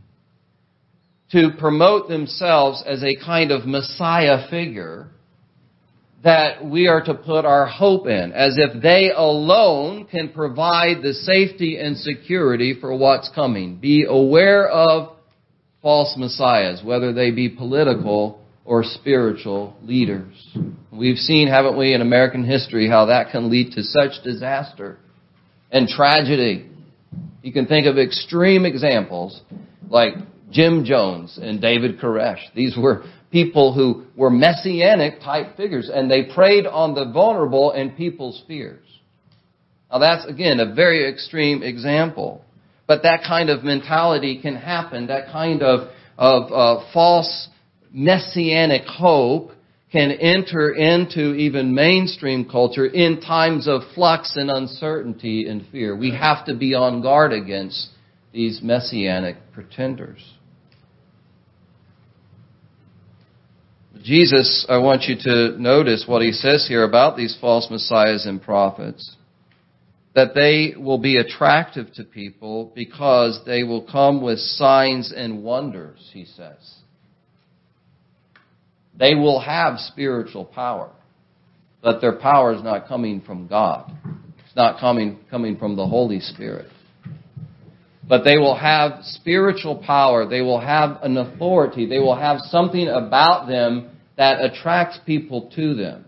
to 1.31 1.49
promote 1.57 2.07
themselves 2.07 2.83
as 2.85 3.03
a 3.03 3.15
kind 3.15 3.51
of 3.51 3.65
Messiah 3.65 4.47
figure 4.49 5.07
that 6.23 6.65
we 6.65 6.87
are 6.87 7.03
to 7.03 7.13
put 7.13 7.45
our 7.45 7.67
hope 7.67 8.07
in, 8.07 8.31
as 8.31 8.57
if 8.57 8.81
they 8.81 9.11
alone 9.15 10.05
can 10.05 10.29
provide 10.29 11.03
the 11.03 11.13
safety 11.13 11.77
and 11.77 11.95
security 11.97 12.75
for 12.79 12.95
what's 12.97 13.29
coming. 13.35 13.77
Be 13.77 14.05
aware 14.07 14.67
of 14.67 15.15
false 15.83 16.15
messiahs, 16.17 16.81
whether 16.83 17.13
they 17.13 17.29
be 17.29 17.47
political 17.47 18.41
or 18.65 18.83
spiritual 18.83 19.75
leaders. 19.83 20.33
We've 20.91 21.17
seen, 21.17 21.47
haven't 21.47 21.77
we, 21.77 21.93
in 21.93 22.01
American 22.01 22.43
history, 22.43 22.89
how 22.89 23.05
that 23.05 23.31
can 23.31 23.51
lead 23.51 23.73
to 23.73 23.83
such 23.83 24.23
disaster 24.23 24.97
and 25.71 25.87
tragedy. 25.87 26.67
You 27.43 27.53
can 27.53 27.67
think 27.67 27.85
of 27.85 27.99
extreme 27.99 28.65
examples 28.65 29.39
like 29.87 30.15
Jim 30.55 30.85
Jones 30.85 31.37
and 31.41 31.59
David 31.59 31.99
Koresh. 31.99 32.39
These 32.55 32.77
were 32.77 33.03
people 33.29 33.73
who 33.73 34.05
were 34.15 34.29
messianic 34.29 35.19
type 35.19 35.57
figures, 35.57 35.91
and 35.93 36.09
they 36.09 36.23
preyed 36.33 36.65
on 36.65 36.95
the 36.95 37.11
vulnerable 37.11 37.71
and 37.71 37.97
people's 37.97 38.41
fears. 38.47 38.85
Now 39.91 39.99
that's, 39.99 40.25
again, 40.25 40.61
a 40.61 40.73
very 40.73 41.09
extreme 41.11 41.61
example. 41.61 42.41
But 42.87 43.03
that 43.03 43.23
kind 43.27 43.49
of 43.49 43.65
mentality 43.65 44.39
can 44.41 44.55
happen, 44.55 45.07
that 45.07 45.29
kind 45.29 45.61
of, 45.61 45.89
of 46.17 46.51
uh, 46.53 46.85
false 46.93 47.49
messianic 47.91 48.83
hope 48.85 49.51
can 49.91 50.11
enter 50.11 50.71
into 50.71 51.33
even 51.33 51.75
mainstream 51.75 52.45
culture 52.49 52.85
in 52.85 53.19
times 53.19 53.67
of 53.67 53.81
flux 53.93 54.37
and 54.37 54.49
uncertainty 54.49 55.49
and 55.49 55.65
fear. 55.69 55.97
We 55.97 56.11
have 56.11 56.45
to 56.45 56.55
be 56.55 56.75
on 56.75 57.01
guard 57.01 57.33
against 57.33 57.89
these 58.31 58.61
messianic 58.63 59.35
pretenders. 59.53 60.34
Jesus, 64.05 64.67
I 64.69 64.77
want 64.77 65.05
you 65.05 65.15
to 65.23 65.59
notice 65.59 66.05
what 66.07 66.21
he 66.21 66.31
says 66.31 66.67
here 66.67 66.83
about 66.83 67.17
these 67.17 67.35
false 67.41 67.67
messiahs 67.71 68.27
and 68.27 68.39
prophets. 68.39 69.15
That 70.13 70.35
they 70.35 70.75
will 70.77 70.99
be 70.99 71.17
attractive 71.17 71.91
to 71.95 72.03
people 72.03 72.71
because 72.75 73.41
they 73.47 73.63
will 73.63 73.81
come 73.81 74.21
with 74.21 74.37
signs 74.37 75.11
and 75.11 75.43
wonders, 75.43 76.07
he 76.13 76.25
says. 76.25 76.75
They 78.97 79.15
will 79.15 79.39
have 79.39 79.79
spiritual 79.79 80.45
power, 80.45 80.91
but 81.81 81.99
their 81.99 82.17
power 82.17 82.53
is 82.53 82.61
not 82.61 82.87
coming 82.87 83.21
from 83.21 83.47
God. 83.47 83.91
It's 84.45 84.55
not 84.55 84.79
coming, 84.79 85.17
coming 85.31 85.57
from 85.57 85.75
the 85.75 85.87
Holy 85.87 86.19
Spirit. 86.19 86.69
But 88.07 88.23
they 88.23 88.37
will 88.37 88.55
have 88.55 88.99
spiritual 89.01 89.83
power. 89.83 90.29
They 90.29 90.41
will 90.41 90.61
have 90.61 90.99
an 91.01 91.17
authority. 91.17 91.87
They 91.87 91.97
will 91.97 92.15
have 92.15 92.37
something 92.41 92.87
about 92.87 93.47
them 93.47 93.89
that 94.17 94.41
attracts 94.41 94.99
people 95.05 95.51
to 95.55 95.75
them. 95.75 96.05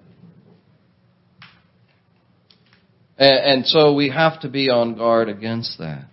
And, 3.20 3.66
so 3.66 3.94
we 3.96 4.10
have 4.10 4.42
to 4.42 4.50
be 4.50 4.70
on 4.70 4.96
guard 4.96 5.28
against 5.28 5.80
that. 5.80 6.06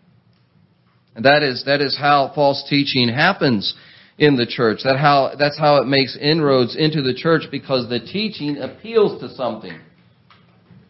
And 1.15 1.25
that 1.27 1.43
is, 1.43 1.65
that 1.67 1.83
is 1.83 1.97
how 1.99 2.33
false 2.35 2.65
teaching 2.69 3.09
happens 3.09 3.75
in 4.17 4.37
the 4.37 4.47
church. 4.47 4.81
That 4.85 4.99
how, 4.99 5.33
that's 5.39 5.59
how 5.59 5.77
it 5.83 5.87
makes 5.87 6.17
inroads 6.19 6.77
into 6.77 7.03
the 7.03 7.15
church 7.15 7.43
because 7.51 7.89
the 7.89 8.01
teaching 8.01 8.57
appeals 8.57 9.21
to 9.21 9.29
something 9.35 9.79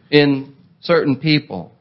in 0.09 0.55
certain 0.81 1.17
people. 1.17 1.73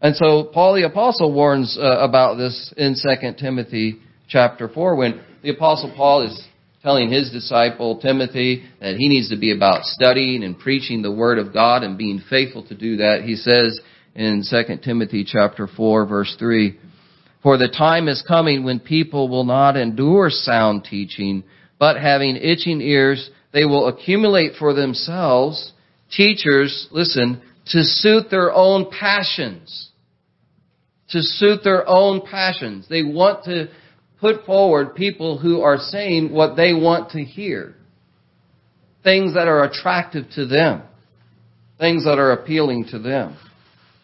And 0.00 0.16
so 0.16 0.44
Paul 0.52 0.74
the 0.74 0.84
apostle 0.84 1.32
warns 1.32 1.78
uh, 1.80 1.98
about 1.98 2.36
this 2.36 2.72
in 2.76 2.94
2 2.94 3.32
Timothy 3.38 4.00
chapter 4.28 4.68
4 4.68 4.96
when 4.96 5.20
the 5.42 5.50
apostle 5.50 5.92
Paul 5.94 6.26
is 6.26 6.48
telling 6.82 7.10
his 7.10 7.30
disciple 7.30 8.00
Timothy 8.00 8.64
that 8.80 8.96
he 8.96 9.08
needs 9.08 9.28
to 9.30 9.36
be 9.36 9.54
about 9.54 9.84
studying 9.84 10.42
and 10.42 10.58
preaching 10.58 11.02
the 11.02 11.12
word 11.12 11.38
of 11.38 11.52
God 11.52 11.82
and 11.82 11.98
being 11.98 12.22
faithful 12.30 12.66
to 12.68 12.74
do 12.74 12.96
that. 12.96 13.22
He 13.24 13.36
says 13.36 13.78
in 14.14 14.42
2 14.48 14.76
Timothy 14.82 15.24
chapter 15.24 15.66
4 15.66 16.06
verse 16.06 16.34
3, 16.38 16.78
For 17.42 17.58
the 17.58 17.68
time 17.68 18.08
is 18.08 18.24
coming 18.26 18.64
when 18.64 18.80
people 18.80 19.28
will 19.28 19.44
not 19.44 19.76
endure 19.76 20.30
sound 20.30 20.84
teaching, 20.84 21.44
but 21.78 22.00
having 22.00 22.36
itching 22.36 22.80
ears, 22.80 23.30
they 23.52 23.64
will 23.64 23.88
accumulate 23.88 24.52
for 24.58 24.72
themselves 24.72 25.72
teachers, 26.10 26.88
listen, 26.90 27.42
to 27.66 27.82
suit 27.82 28.30
their 28.30 28.52
own 28.52 28.90
passions. 28.90 29.90
To 31.10 31.20
suit 31.20 31.60
their 31.62 31.86
own 31.88 32.22
passions. 32.22 32.86
They 32.88 33.02
want 33.02 33.44
to 33.44 33.68
put 34.20 34.44
forward 34.44 34.94
people 34.94 35.38
who 35.38 35.62
are 35.62 35.78
saying 35.78 36.32
what 36.32 36.56
they 36.56 36.72
want 36.74 37.10
to 37.12 37.24
hear. 37.24 37.74
Things 39.02 39.34
that 39.34 39.48
are 39.48 39.64
attractive 39.64 40.26
to 40.34 40.46
them. 40.46 40.82
Things 41.78 42.04
that 42.04 42.18
are 42.18 42.32
appealing 42.32 42.86
to 42.90 42.98
them. 42.98 43.38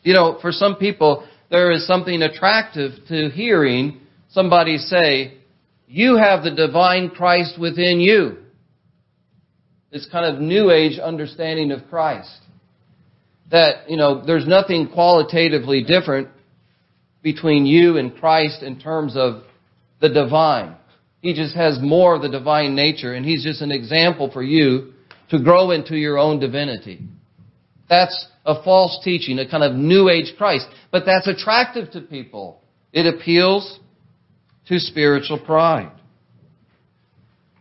You 0.02 0.14
know, 0.14 0.38
for 0.40 0.52
some 0.52 0.76
people, 0.76 1.26
there 1.50 1.70
is 1.70 1.86
something 1.86 2.22
attractive 2.22 2.92
to 3.08 3.28
hearing 3.28 4.00
somebody 4.30 4.78
say, 4.78 5.34
you 5.86 6.16
have 6.16 6.42
the 6.42 6.50
divine 6.50 7.10
Christ 7.10 7.60
within 7.60 8.00
you. 8.00 8.38
This 9.92 10.08
kind 10.10 10.34
of 10.34 10.40
new 10.40 10.70
age 10.70 10.98
understanding 10.98 11.70
of 11.70 11.88
Christ. 11.88 12.30
That, 13.50 13.88
you 13.88 13.96
know, 13.96 14.24
there's 14.24 14.46
nothing 14.46 14.88
qualitatively 14.88 15.84
different 15.84 16.28
between 17.22 17.66
you 17.66 17.96
and 17.96 18.16
Christ 18.16 18.62
in 18.62 18.80
terms 18.80 19.16
of 19.16 19.42
the 20.00 20.08
divine. 20.08 20.76
He 21.20 21.34
just 21.34 21.54
has 21.56 21.78
more 21.80 22.14
of 22.14 22.22
the 22.22 22.28
divine 22.28 22.74
nature, 22.74 23.14
and 23.14 23.24
He's 23.24 23.42
just 23.42 23.62
an 23.62 23.72
example 23.72 24.30
for 24.30 24.42
you 24.42 24.92
to 25.30 25.42
grow 25.42 25.70
into 25.70 25.96
your 25.96 26.18
own 26.18 26.38
divinity. 26.38 27.00
That's 27.88 28.26
a 28.44 28.62
false 28.62 29.00
teaching, 29.02 29.38
a 29.38 29.48
kind 29.48 29.64
of 29.64 29.74
New 29.74 30.08
Age 30.08 30.34
Christ. 30.36 30.66
But 30.90 31.04
that's 31.06 31.26
attractive 31.26 31.90
to 31.92 32.00
people. 32.00 32.62
It 32.92 33.12
appeals 33.12 33.78
to 34.68 34.78
spiritual 34.78 35.38
pride. 35.38 35.92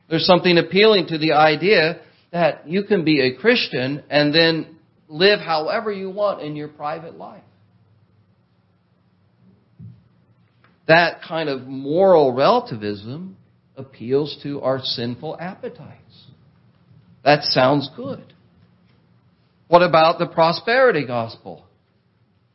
There's 0.10 0.26
something 0.26 0.58
appealing 0.58 1.08
to 1.08 1.18
the 1.18 1.34
idea 1.34 2.02
that 2.32 2.68
you 2.68 2.84
can 2.84 3.04
be 3.04 3.22
a 3.22 3.36
Christian 3.36 4.04
and 4.10 4.34
then 4.34 4.78
live 5.08 5.40
however 5.40 5.92
you 5.92 6.10
want 6.10 6.42
in 6.42 6.56
your 6.56 6.68
private 6.68 7.18
life. 7.18 7.44
That 10.88 11.22
kind 11.28 11.50
of 11.50 11.64
moral 11.64 12.32
relativism 12.32 13.38
appeals 13.76 14.38
to 14.44 14.62
our 14.62 14.80
sinful 14.80 15.38
appetites. 15.40 16.26
That 17.24 17.44
sounds 17.44 17.90
good. 17.96 18.34
What 19.68 19.82
about 19.82 20.20
the 20.20 20.28
prosperity 20.28 21.08
gospel? 21.08 21.66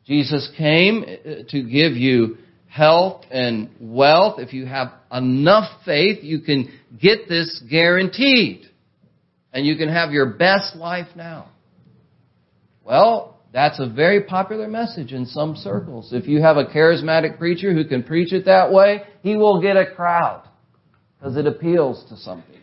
Jesus 0.07 0.51
came 0.57 1.03
uh, 1.03 1.43
to 1.49 1.63
give 1.63 1.93
you 1.93 2.39
health 2.69 3.25
and 3.31 3.69
wealth. 3.81 4.39
If 4.39 4.53
you 4.53 4.67
have 4.67 4.93
enough 5.13 5.69
faith, 5.85 6.23
you 6.23 6.41
can 6.41 6.71
get 7.01 7.29
this 7.29 7.63
guaranteed. 7.69 8.67
And 9.53 9.67
you 9.67 9.77
can 9.77 9.89
have 9.89 10.13
your 10.13 10.27
best 10.27 10.77
life 10.77 11.09
now. 11.17 11.49
Well, 12.85 13.40
that's 13.53 13.81
a 13.81 13.89
very 13.89 14.23
popular 14.23 14.69
message 14.69 15.13
in 15.13 15.27
some 15.27 15.57
circles. 15.57 16.13
If 16.13 16.29
you 16.29 16.41
have 16.41 16.57
a 16.57 16.67
charismatic 16.67 17.39
preacher 17.39 17.73
who 17.73 17.85
can 17.85 18.05
preach 18.05 18.33
it 18.33 18.45
that 18.45 18.73
way, 18.73 19.03
he 19.23 19.37
will 19.37 19.61
get 19.61 19.77
a 19.77 19.87
crowd 19.87 20.49
because 21.19 21.37
it 21.37 21.47
appeals 21.47 22.05
to 22.11 22.17
something. 22.17 22.61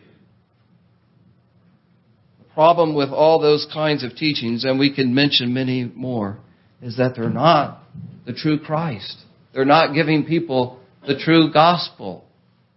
The 2.38 2.54
problem 2.54 2.94
with 2.94 3.10
all 3.10 3.38
those 3.38 3.66
kinds 3.72 4.02
of 4.02 4.16
teachings, 4.16 4.64
and 4.64 4.78
we 4.78 4.94
can 4.94 5.14
mention 5.14 5.52
many 5.52 5.92
more, 5.94 6.38
is 6.80 6.96
that 6.96 7.14
they're 7.14 7.28
not 7.28 7.82
the 8.24 8.32
true 8.32 8.58
Christ. 8.58 9.24
They're 9.52 9.66
not 9.66 9.94
giving 9.94 10.24
people 10.24 10.80
the 11.06 11.18
true 11.18 11.52
gospel. 11.52 12.24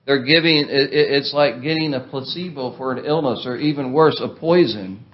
They're 0.06 0.24
giving, 0.24 0.66
it's 0.70 1.34
like 1.34 1.62
getting 1.62 1.94
a 1.94 2.02
placebo 2.02 2.76
for 2.76 2.92
an 2.94 3.06
illness 3.06 3.44
or 3.46 3.56
even 3.56 3.94
worse, 3.94 4.22
a 4.22 4.28
poison 4.40 5.06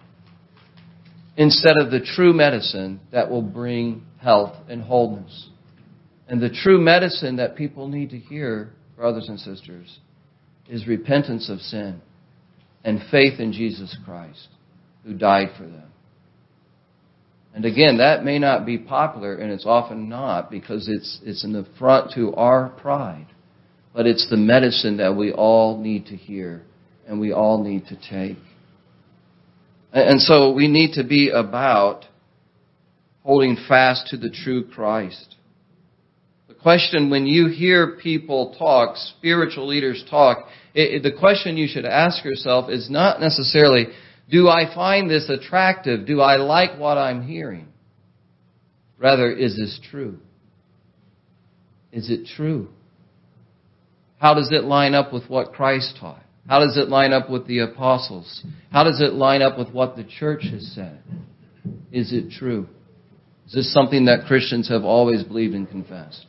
instead 1.37 1.77
of 1.77 1.91
the 1.91 1.99
true 1.99 2.33
medicine 2.33 2.99
that 3.11 3.29
will 3.29 3.43
bring 3.43 4.03
health 4.19 4.55
and 4.67 4.81
wholeness. 4.81 5.49
And 6.27 6.41
the 6.41 6.49
true 6.49 6.81
medicine 6.81 7.37
that 7.37 7.55
people 7.55 7.87
need 7.87 8.09
to 8.09 8.17
hear, 8.17 8.71
brothers 8.97 9.29
and 9.29 9.39
sisters, 9.39 9.99
is 10.67 10.87
repentance 10.87 11.49
of 11.49 11.59
sin 11.61 12.01
and 12.83 13.01
faith 13.11 13.39
in 13.39 13.53
Jesus 13.53 13.95
Christ, 14.03 14.47
who 15.05 15.13
died 15.13 15.49
for 15.57 15.63
them. 15.63 15.91
And 17.53 17.65
again, 17.65 17.97
that 17.97 18.25
may 18.25 18.39
not 18.39 18.65
be 18.65 18.77
popular, 18.77 19.35
and 19.35 19.51
it's 19.51 19.65
often 19.65 20.09
not 20.09 20.51
because 20.51 20.87
it's, 20.89 21.19
it's 21.23 21.43
an 21.43 21.55
affront 21.55 22.13
to 22.13 22.33
our 22.33 22.69
pride. 22.69 23.27
But 23.93 24.05
it's 24.05 24.29
the 24.29 24.37
medicine 24.37 24.97
that 24.97 25.15
we 25.15 25.31
all 25.31 25.81
need 25.81 26.07
to 26.07 26.15
hear 26.15 26.63
and 27.07 27.19
we 27.19 27.31
all 27.31 27.63
need 27.63 27.87
to 27.87 27.95
take. 27.95 28.37
And 29.93 30.21
so 30.21 30.51
we 30.51 30.67
need 30.67 30.93
to 30.93 31.03
be 31.03 31.29
about 31.29 32.05
holding 33.23 33.57
fast 33.67 34.07
to 34.07 34.17
the 34.17 34.29
true 34.29 34.65
Christ. 34.65 35.35
The 36.47 36.53
question 36.53 37.09
when 37.09 37.25
you 37.25 37.47
hear 37.47 37.97
people 37.97 38.55
talk, 38.57 38.95
spiritual 38.97 39.67
leaders 39.67 40.03
talk, 40.09 40.47
it, 40.73 41.03
the 41.03 41.11
question 41.11 41.57
you 41.57 41.67
should 41.67 41.85
ask 41.85 42.23
yourself 42.23 42.69
is 42.69 42.89
not 42.89 43.19
necessarily, 43.19 43.87
do 44.29 44.47
I 44.47 44.73
find 44.73 45.09
this 45.09 45.29
attractive? 45.29 46.05
Do 46.05 46.21
I 46.21 46.35
like 46.35 46.77
what 46.77 46.97
I'm 46.97 47.25
hearing? 47.25 47.67
Rather, 48.97 49.31
is 49.31 49.55
this 49.55 49.79
true? 49.89 50.19
Is 51.91 52.09
it 52.09 52.27
true? 52.35 52.69
How 54.19 54.33
does 54.33 54.51
it 54.51 54.63
line 54.63 54.93
up 54.93 55.13
with 55.13 55.29
what 55.29 55.53
Christ 55.53 55.97
taught? 55.99 56.23
How 56.47 56.59
does 56.59 56.77
it 56.77 56.89
line 56.89 57.11
up 57.13 57.29
with 57.29 57.45
the 57.47 57.59
apostles? 57.59 58.43
How 58.71 58.83
does 58.83 59.01
it 59.01 59.13
line 59.13 59.41
up 59.41 59.57
with 59.57 59.71
what 59.71 59.95
the 59.95 60.03
church 60.03 60.43
has 60.51 60.71
said? 60.73 61.01
Is 61.91 62.13
it 62.13 62.31
true? 62.31 62.67
Is 63.47 63.53
this 63.53 63.73
something 63.73 64.05
that 64.05 64.25
Christians 64.27 64.69
have 64.69 64.83
always 64.83 65.23
believed 65.23 65.55
and 65.55 65.69
confessed? 65.69 66.25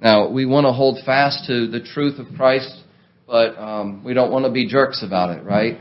Now, 0.00 0.30
we 0.30 0.46
want 0.46 0.66
to 0.66 0.72
hold 0.72 0.98
fast 1.04 1.46
to 1.46 1.68
the 1.68 1.80
truth 1.80 2.18
of 2.18 2.26
Christ, 2.36 2.82
but 3.26 3.56
um, 3.56 4.04
we 4.04 4.14
don't 4.14 4.30
want 4.30 4.44
to 4.44 4.50
be 4.50 4.68
jerks 4.68 5.02
about 5.04 5.36
it, 5.36 5.44
right? 5.44 5.78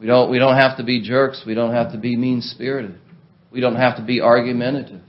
We 0.00 0.06
don't, 0.06 0.30
we 0.30 0.38
don't 0.38 0.56
have 0.56 0.78
to 0.78 0.84
be 0.84 1.00
jerks. 1.00 1.44
We 1.46 1.54
don't 1.54 1.72
have 1.72 1.92
to 1.92 1.98
be 1.98 2.16
mean 2.16 2.40
spirited. 2.40 2.98
We 3.52 3.60
don't 3.60 3.76
have 3.76 3.98
to 3.98 4.02
be 4.02 4.20
argumentative. 4.20 5.00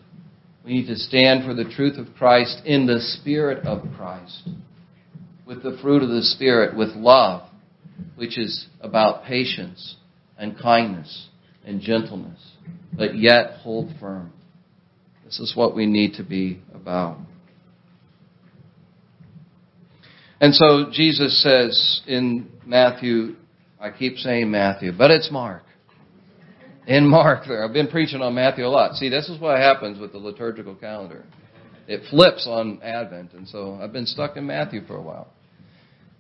We 0.63 0.74
need 0.74 0.88
to 0.88 0.96
stand 0.96 1.46
for 1.46 1.54
the 1.54 1.65
truth 1.65 1.98
of 1.98 2.13
Christ 2.15 2.62
in 2.65 2.86
the 2.86 3.00
Spirit 3.00 3.65
of 3.65 3.84
Christ, 3.98 4.48
with 5.54 5.63
the 5.63 5.82
fruit 5.82 6.04
of 6.04 6.10
the 6.10 6.22
Spirit, 6.22 6.76
with 6.76 6.89
love, 6.89 7.50
which 8.16 8.38
is 8.38 8.68
about 8.82 9.26
patience 9.26 9.96
and 10.38 10.58
kindness 10.58 11.28
and 11.66 11.80
gentleness, 11.82 12.39
but 12.94 13.18
yet 13.18 13.58
hold 13.62 13.92
firm. 14.00 14.34
This 15.26 15.39
is 15.39 15.56
what 15.56 15.76
we 15.76 15.86
need 15.86 16.16
to 16.16 16.24
be 16.24 16.62
about. 16.74 17.18
And 20.39 20.54
so 20.54 20.89
Jesus 20.92 21.42
says 21.42 22.02
in 22.06 22.50
Matthew, 22.66 23.36
I 23.80 23.92
keep 23.92 24.18
saying 24.18 24.52
Matthew, 24.52 24.92
but 24.92 25.12
it's 25.12 25.32
Mark. 25.32 25.63
In 26.86 27.08
Mark 27.08 27.48
there. 27.48 27.63
I've 27.63 27.74
been 27.74 27.88
preaching 27.88 28.22
on 28.22 28.36
Matthew 28.36 28.66
a 28.66 28.68
lot. 28.68 28.96
See, 28.96 29.08
this 29.08 29.30
is 29.30 29.39
what 29.39 29.58
happens 29.58 30.00
with 30.00 30.12
the 30.12 30.18
liturgical 30.18 30.76
calendar. 30.76 31.24
It 31.88 32.02
flips 32.10 32.46
on 32.46 32.82
Advent, 32.82 33.34
and 33.34 33.48
so 33.48 33.78
I've 33.82 33.94
been 33.94 34.06
stuck 34.06 34.36
in 34.36 34.46
Matthew 34.46 34.86
for 34.86 34.96
a 34.96 35.02
while. 35.02 35.30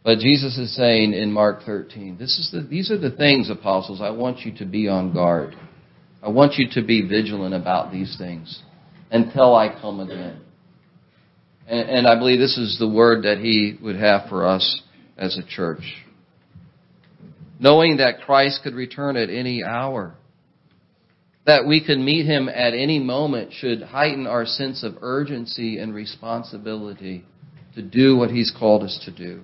But 0.03 0.19
Jesus 0.19 0.57
is 0.57 0.75
saying 0.75 1.13
in 1.13 1.31
Mark 1.31 1.63
13, 1.65 2.17
this 2.17 2.37
is 2.37 2.49
the, 2.51 2.61
these 2.61 2.91
are 2.91 2.97
the 2.97 3.11
things, 3.11 3.49
apostles, 3.49 4.01
I 4.01 4.09
want 4.09 4.39
you 4.39 4.53
to 4.57 4.65
be 4.65 4.89
on 4.89 5.13
guard. 5.13 5.55
I 6.21 6.29
want 6.29 6.55
you 6.55 6.67
to 6.71 6.85
be 6.85 7.07
vigilant 7.07 7.53
about 7.53 7.91
these 7.91 8.15
things 8.17 8.61
until 9.11 9.55
I 9.55 9.69
come 9.69 10.01
again. 10.01 10.41
And, 11.67 11.89
and 11.89 12.07
I 12.07 12.17
believe 12.17 12.39
this 12.39 12.57
is 12.57 12.77
the 12.79 12.89
word 12.89 13.23
that 13.23 13.37
he 13.37 13.77
would 13.81 13.95
have 13.95 14.27
for 14.27 14.45
us 14.45 14.81
as 15.17 15.37
a 15.37 15.43
church. 15.47 15.83
Knowing 17.59 17.97
that 17.97 18.21
Christ 18.25 18.59
could 18.63 18.73
return 18.73 19.15
at 19.15 19.29
any 19.29 19.63
hour, 19.63 20.15
that 21.45 21.65
we 21.65 21.85
could 21.85 21.97
meet 21.97 22.25
him 22.25 22.49
at 22.49 22.73
any 22.73 22.99
moment 22.99 23.53
should 23.53 23.81
heighten 23.83 24.27
our 24.27 24.45
sense 24.45 24.83
of 24.83 24.97
urgency 25.01 25.77
and 25.77 25.93
responsibility 25.93 27.23
to 27.75 27.81
do 27.81 28.17
what 28.17 28.31
he's 28.31 28.53
called 28.57 28.83
us 28.83 29.01
to 29.05 29.11
do. 29.11 29.41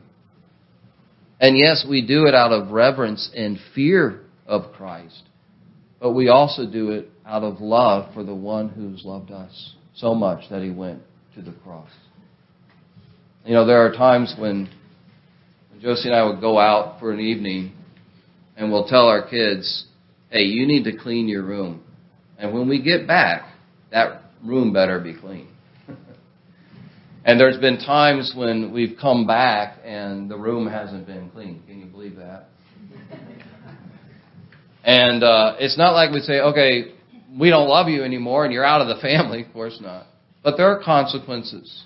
And 1.39 1.57
yes, 1.57 1.85
we 1.89 2.05
do 2.05 2.25
it 2.25 2.35
out 2.35 2.51
of 2.51 2.71
reverence 2.71 3.29
and 3.35 3.57
fear 3.73 4.21
of 4.45 4.73
Christ, 4.73 5.23
but 5.99 6.11
we 6.11 6.27
also 6.27 6.69
do 6.69 6.91
it 6.91 7.09
out 7.25 7.43
of 7.43 7.61
love 7.61 8.13
for 8.13 8.23
the 8.23 8.35
one 8.35 8.69
who's 8.69 9.05
loved 9.05 9.31
us 9.31 9.75
so 9.95 10.13
much 10.13 10.49
that 10.49 10.61
he 10.61 10.69
went 10.69 11.01
to 11.35 11.41
the 11.41 11.53
cross. 11.63 11.91
You 13.45 13.53
know, 13.53 13.65
there 13.65 13.85
are 13.85 13.91
times 13.93 14.35
when, 14.37 14.69
when 15.71 15.81
Josie 15.81 16.09
and 16.09 16.15
I 16.15 16.25
would 16.25 16.41
go 16.41 16.59
out 16.59 16.99
for 16.99 17.11
an 17.11 17.19
evening 17.19 17.73
and 18.57 18.71
we'll 18.71 18.87
tell 18.87 19.07
our 19.07 19.27
kids, 19.27 19.85
hey, 20.29 20.43
you 20.43 20.67
need 20.67 20.83
to 20.83 20.97
clean 20.97 21.27
your 21.27 21.43
room. 21.43 21.83
And 22.37 22.53
when 22.53 22.67
we 22.67 22.81
get 22.81 23.07
back, 23.07 23.43
that 23.91 24.23
room 24.43 24.73
better 24.73 24.99
be 24.99 25.13
clean. 25.13 25.48
And 27.25 27.39
there's 27.39 27.57
been 27.57 27.77
times 27.77 28.33
when 28.35 28.71
we've 28.71 28.97
come 28.99 29.27
back 29.27 29.79
and 29.83 30.29
the 30.29 30.37
room 30.37 30.67
hasn't 30.67 31.05
been 31.05 31.29
clean. 31.29 31.61
Can 31.67 31.79
you 31.79 31.85
believe 31.85 32.15
that? 32.15 32.45
and 34.83 35.23
uh, 35.23 35.55
it's 35.59 35.77
not 35.77 35.93
like 35.93 36.11
we 36.11 36.21
say, 36.21 36.39
okay, 36.39 36.93
we 37.37 37.49
don't 37.49 37.67
love 37.67 37.89
you 37.89 38.03
anymore 38.03 38.45
and 38.45 38.53
you're 38.53 38.65
out 38.65 38.81
of 38.81 38.87
the 38.87 39.01
family. 39.01 39.43
Of 39.43 39.53
course 39.53 39.79
not. 39.81 40.07
But 40.43 40.55
there 40.57 40.67
are 40.67 40.81
consequences. 40.81 41.83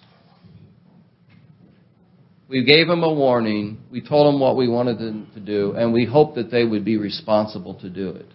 We 2.48 2.63
gave 2.63 2.88
them 2.88 3.04
a 3.04 3.12
warning. 3.12 3.80
We 3.91 4.00
told 4.00 4.32
them 4.32 4.39
what 4.39 4.56
we 4.56 4.67
wanted 4.67 5.00
them 5.00 5.28
to 5.34 5.39
do, 5.39 5.72
and 5.72 5.91
we 5.91 6.06
hoped 6.06 6.36
that 6.36 6.52
they 6.52 6.63
would 6.63 6.86
be 6.86 6.98
responsible 6.98 7.74
to 7.80 7.89
do 7.89 8.10
it. 8.10 8.28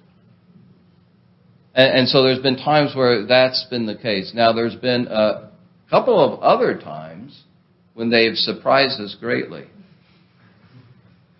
And, 1.73 2.01
and 2.01 2.09
so 2.09 2.25
there's 2.25 2.41
been 2.41 2.57
times 2.57 2.97
where 2.97 3.27
that's 3.27 3.65
been 3.71 3.87
the 3.87 3.95
case. 3.95 4.33
Now 4.35 4.53
there's 4.53 4.75
been 4.75 5.07
a, 5.07 5.48
couple 5.91 6.19
of 6.19 6.41
other 6.41 6.79
times 6.79 7.43
when 7.95 8.11
they've 8.11 8.37
surprised 8.37 9.01
us 9.01 9.17
greatly. 9.19 9.65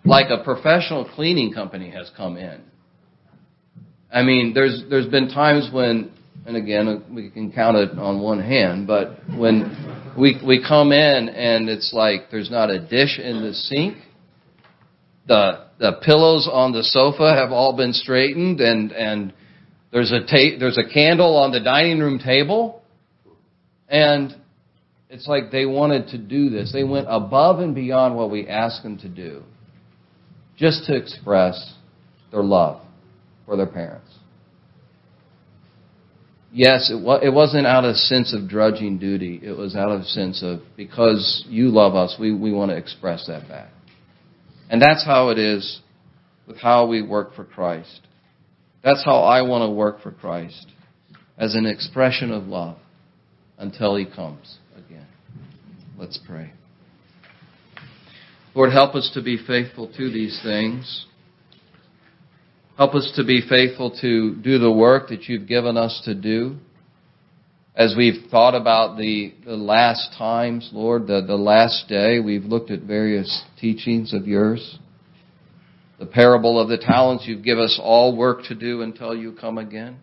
Like 0.05 0.29
a 0.29 0.43
professional 0.43 1.09
cleaning 1.15 1.53
company 1.53 1.89
has 1.91 2.11
come 2.17 2.37
in. 2.37 2.61
I 4.11 4.23
mean, 4.23 4.53
there's 4.53 4.83
there's 4.89 5.05
been 5.05 5.29
times 5.29 5.69
when, 5.71 6.11
and 6.45 6.57
again, 6.57 7.05
we 7.13 7.29
can 7.29 7.51
count 7.51 7.77
it 7.77 7.97
on 7.97 8.21
one 8.21 8.41
hand, 8.41 8.87
but 8.87 9.19
when 9.37 10.13
we 10.17 10.41
we 10.45 10.65
come 10.67 10.91
in 10.91 11.29
and 11.29 11.69
it's 11.69 11.93
like 11.93 12.31
there's 12.31 12.49
not 12.49 12.69
a 12.69 12.79
dish 12.79 13.19
in 13.19 13.43
the 13.43 13.53
sink, 13.53 13.97
the 15.27 15.65
the 15.79 15.99
pillows 16.03 16.49
on 16.51 16.71
the 16.71 16.83
sofa 16.83 17.35
have 17.35 17.51
all 17.51 17.77
been 17.77 17.93
straightened, 17.93 18.61
and 18.61 18.91
and 18.91 19.33
there's 19.91 20.11
a 20.11 20.21
ta- 20.21 20.57
there's 20.59 20.77
a 20.77 20.91
candle 20.91 21.37
on 21.37 21.51
the 21.51 21.59
dining 21.59 21.99
room 21.99 22.17
table, 22.17 22.81
and 23.89 24.35
it's 25.09 25.27
like 25.27 25.51
they 25.51 25.65
wanted 25.65 26.09
to 26.09 26.17
do 26.17 26.49
this. 26.49 26.71
They 26.71 26.83
went 26.83 27.07
above 27.09 27.59
and 27.59 27.73
beyond 27.73 28.15
what 28.15 28.29
we 28.29 28.47
asked 28.47 28.83
them 28.83 28.97
to 28.99 29.09
do 29.09 29.43
just 30.55 30.85
to 30.85 30.95
express 30.95 31.73
their 32.31 32.43
love 32.43 32.81
for 33.45 33.57
their 33.57 33.65
parents. 33.65 34.07
Yes, 36.51 36.91
it, 36.91 37.23
it 37.23 37.33
wasn't 37.33 37.65
out 37.65 37.85
of 37.85 37.95
sense 37.95 38.33
of 38.33 38.49
drudging 38.49 38.99
duty. 38.99 39.39
It 39.41 39.57
was 39.57 39.75
out 39.75 39.89
of 39.89 40.05
sense 40.05 40.43
of 40.43 40.61
because 40.77 41.43
you 41.47 41.69
love 41.69 41.95
us, 41.95 42.15
we, 42.19 42.33
we 42.33 42.51
want 42.51 42.71
to 42.71 42.77
express 42.77 43.27
that 43.27 43.47
back. 43.47 43.69
And 44.69 44.81
that's 44.81 45.03
how 45.03 45.29
it 45.29 45.39
is 45.39 45.79
with 46.47 46.57
how 46.57 46.87
we 46.87 47.01
work 47.01 47.35
for 47.35 47.45
Christ. 47.45 48.01
That's 48.83 49.03
how 49.03 49.19
I 49.21 49.41
want 49.43 49.67
to 49.67 49.71
work 49.71 50.01
for 50.01 50.11
Christ 50.11 50.67
as 51.37 51.55
an 51.55 51.65
expression 51.65 52.31
of 52.31 52.43
love 52.45 52.77
until 53.59 53.95
He 53.95 54.05
comes 54.05 54.57
again. 54.75 55.05
Let's 55.97 56.17
pray. 56.25 56.53
Lord, 58.55 58.71
help 58.71 58.95
us 58.95 59.11
to 59.13 59.21
be 59.21 59.37
faithful 59.37 59.87
to 59.95 60.09
these 60.11 60.39
things. 60.43 61.05
Help 62.77 62.95
us 62.95 63.11
to 63.17 63.23
be 63.25 63.41
faithful 63.47 63.91
to 64.01 64.35
do 64.35 64.57
the 64.57 64.71
work 64.71 65.09
that 65.09 65.25
you've 65.25 65.47
given 65.47 65.77
us 65.77 66.01
to 66.05 66.15
do. 66.15 66.55
As 67.75 67.93
we've 67.95 68.29
thought 68.31 68.55
about 68.55 68.97
the, 68.97 69.33
the 69.45 69.55
last 69.55 70.15
times, 70.17 70.69
Lord, 70.73 71.07
the, 71.07 71.21
the 71.25 71.35
last 71.35 71.87
day, 71.87 72.19
we've 72.19 72.45
looked 72.45 72.71
at 72.71 72.81
various 72.81 73.43
teachings 73.59 74.13
of 74.13 74.27
yours. 74.27 74.79
The 75.99 76.05
parable 76.05 76.59
of 76.59 76.69
the 76.69 76.77
talents, 76.77 77.25
you've 77.27 77.43
given 77.43 77.65
us 77.65 77.79
all 77.81 78.15
work 78.15 78.43
to 78.45 78.55
do 78.55 78.81
until 78.81 79.13
you 79.13 79.33
come 79.33 79.57
again. 79.57 79.97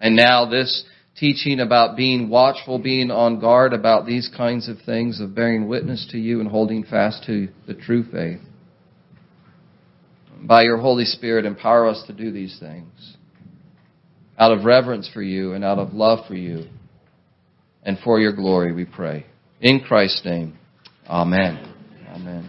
And 0.00 0.14
now 0.14 0.48
this 0.48 0.84
teaching 1.18 1.60
about 1.60 1.96
being 1.96 2.28
watchful, 2.28 2.78
being 2.78 3.10
on 3.10 3.40
guard 3.40 3.72
about 3.72 4.06
these 4.06 4.30
kinds 4.36 4.68
of 4.68 4.78
things, 4.84 5.20
of 5.20 5.34
bearing 5.34 5.68
witness 5.68 6.06
to 6.10 6.18
you 6.18 6.40
and 6.40 6.48
holding 6.48 6.84
fast 6.84 7.24
to 7.26 7.48
the 7.66 7.74
true 7.74 8.04
faith. 8.10 8.40
By 10.40 10.62
your 10.62 10.78
Holy 10.78 11.04
Spirit, 11.04 11.44
empower 11.44 11.86
us 11.86 12.04
to 12.06 12.12
do 12.12 12.30
these 12.30 12.58
things 12.60 13.16
out 14.38 14.52
of 14.56 14.64
reverence 14.64 15.10
for 15.12 15.22
you 15.22 15.52
and 15.52 15.64
out 15.64 15.78
of 15.78 15.92
love 15.92 16.26
for 16.26 16.34
you 16.34 16.64
and 17.82 17.98
for 17.98 18.20
your 18.20 18.32
glory, 18.32 18.72
we 18.72 18.84
pray. 18.84 19.26
In 19.60 19.80
Christ's 19.80 20.24
name, 20.24 20.56
amen. 21.08 21.74
Amen. 22.14 22.44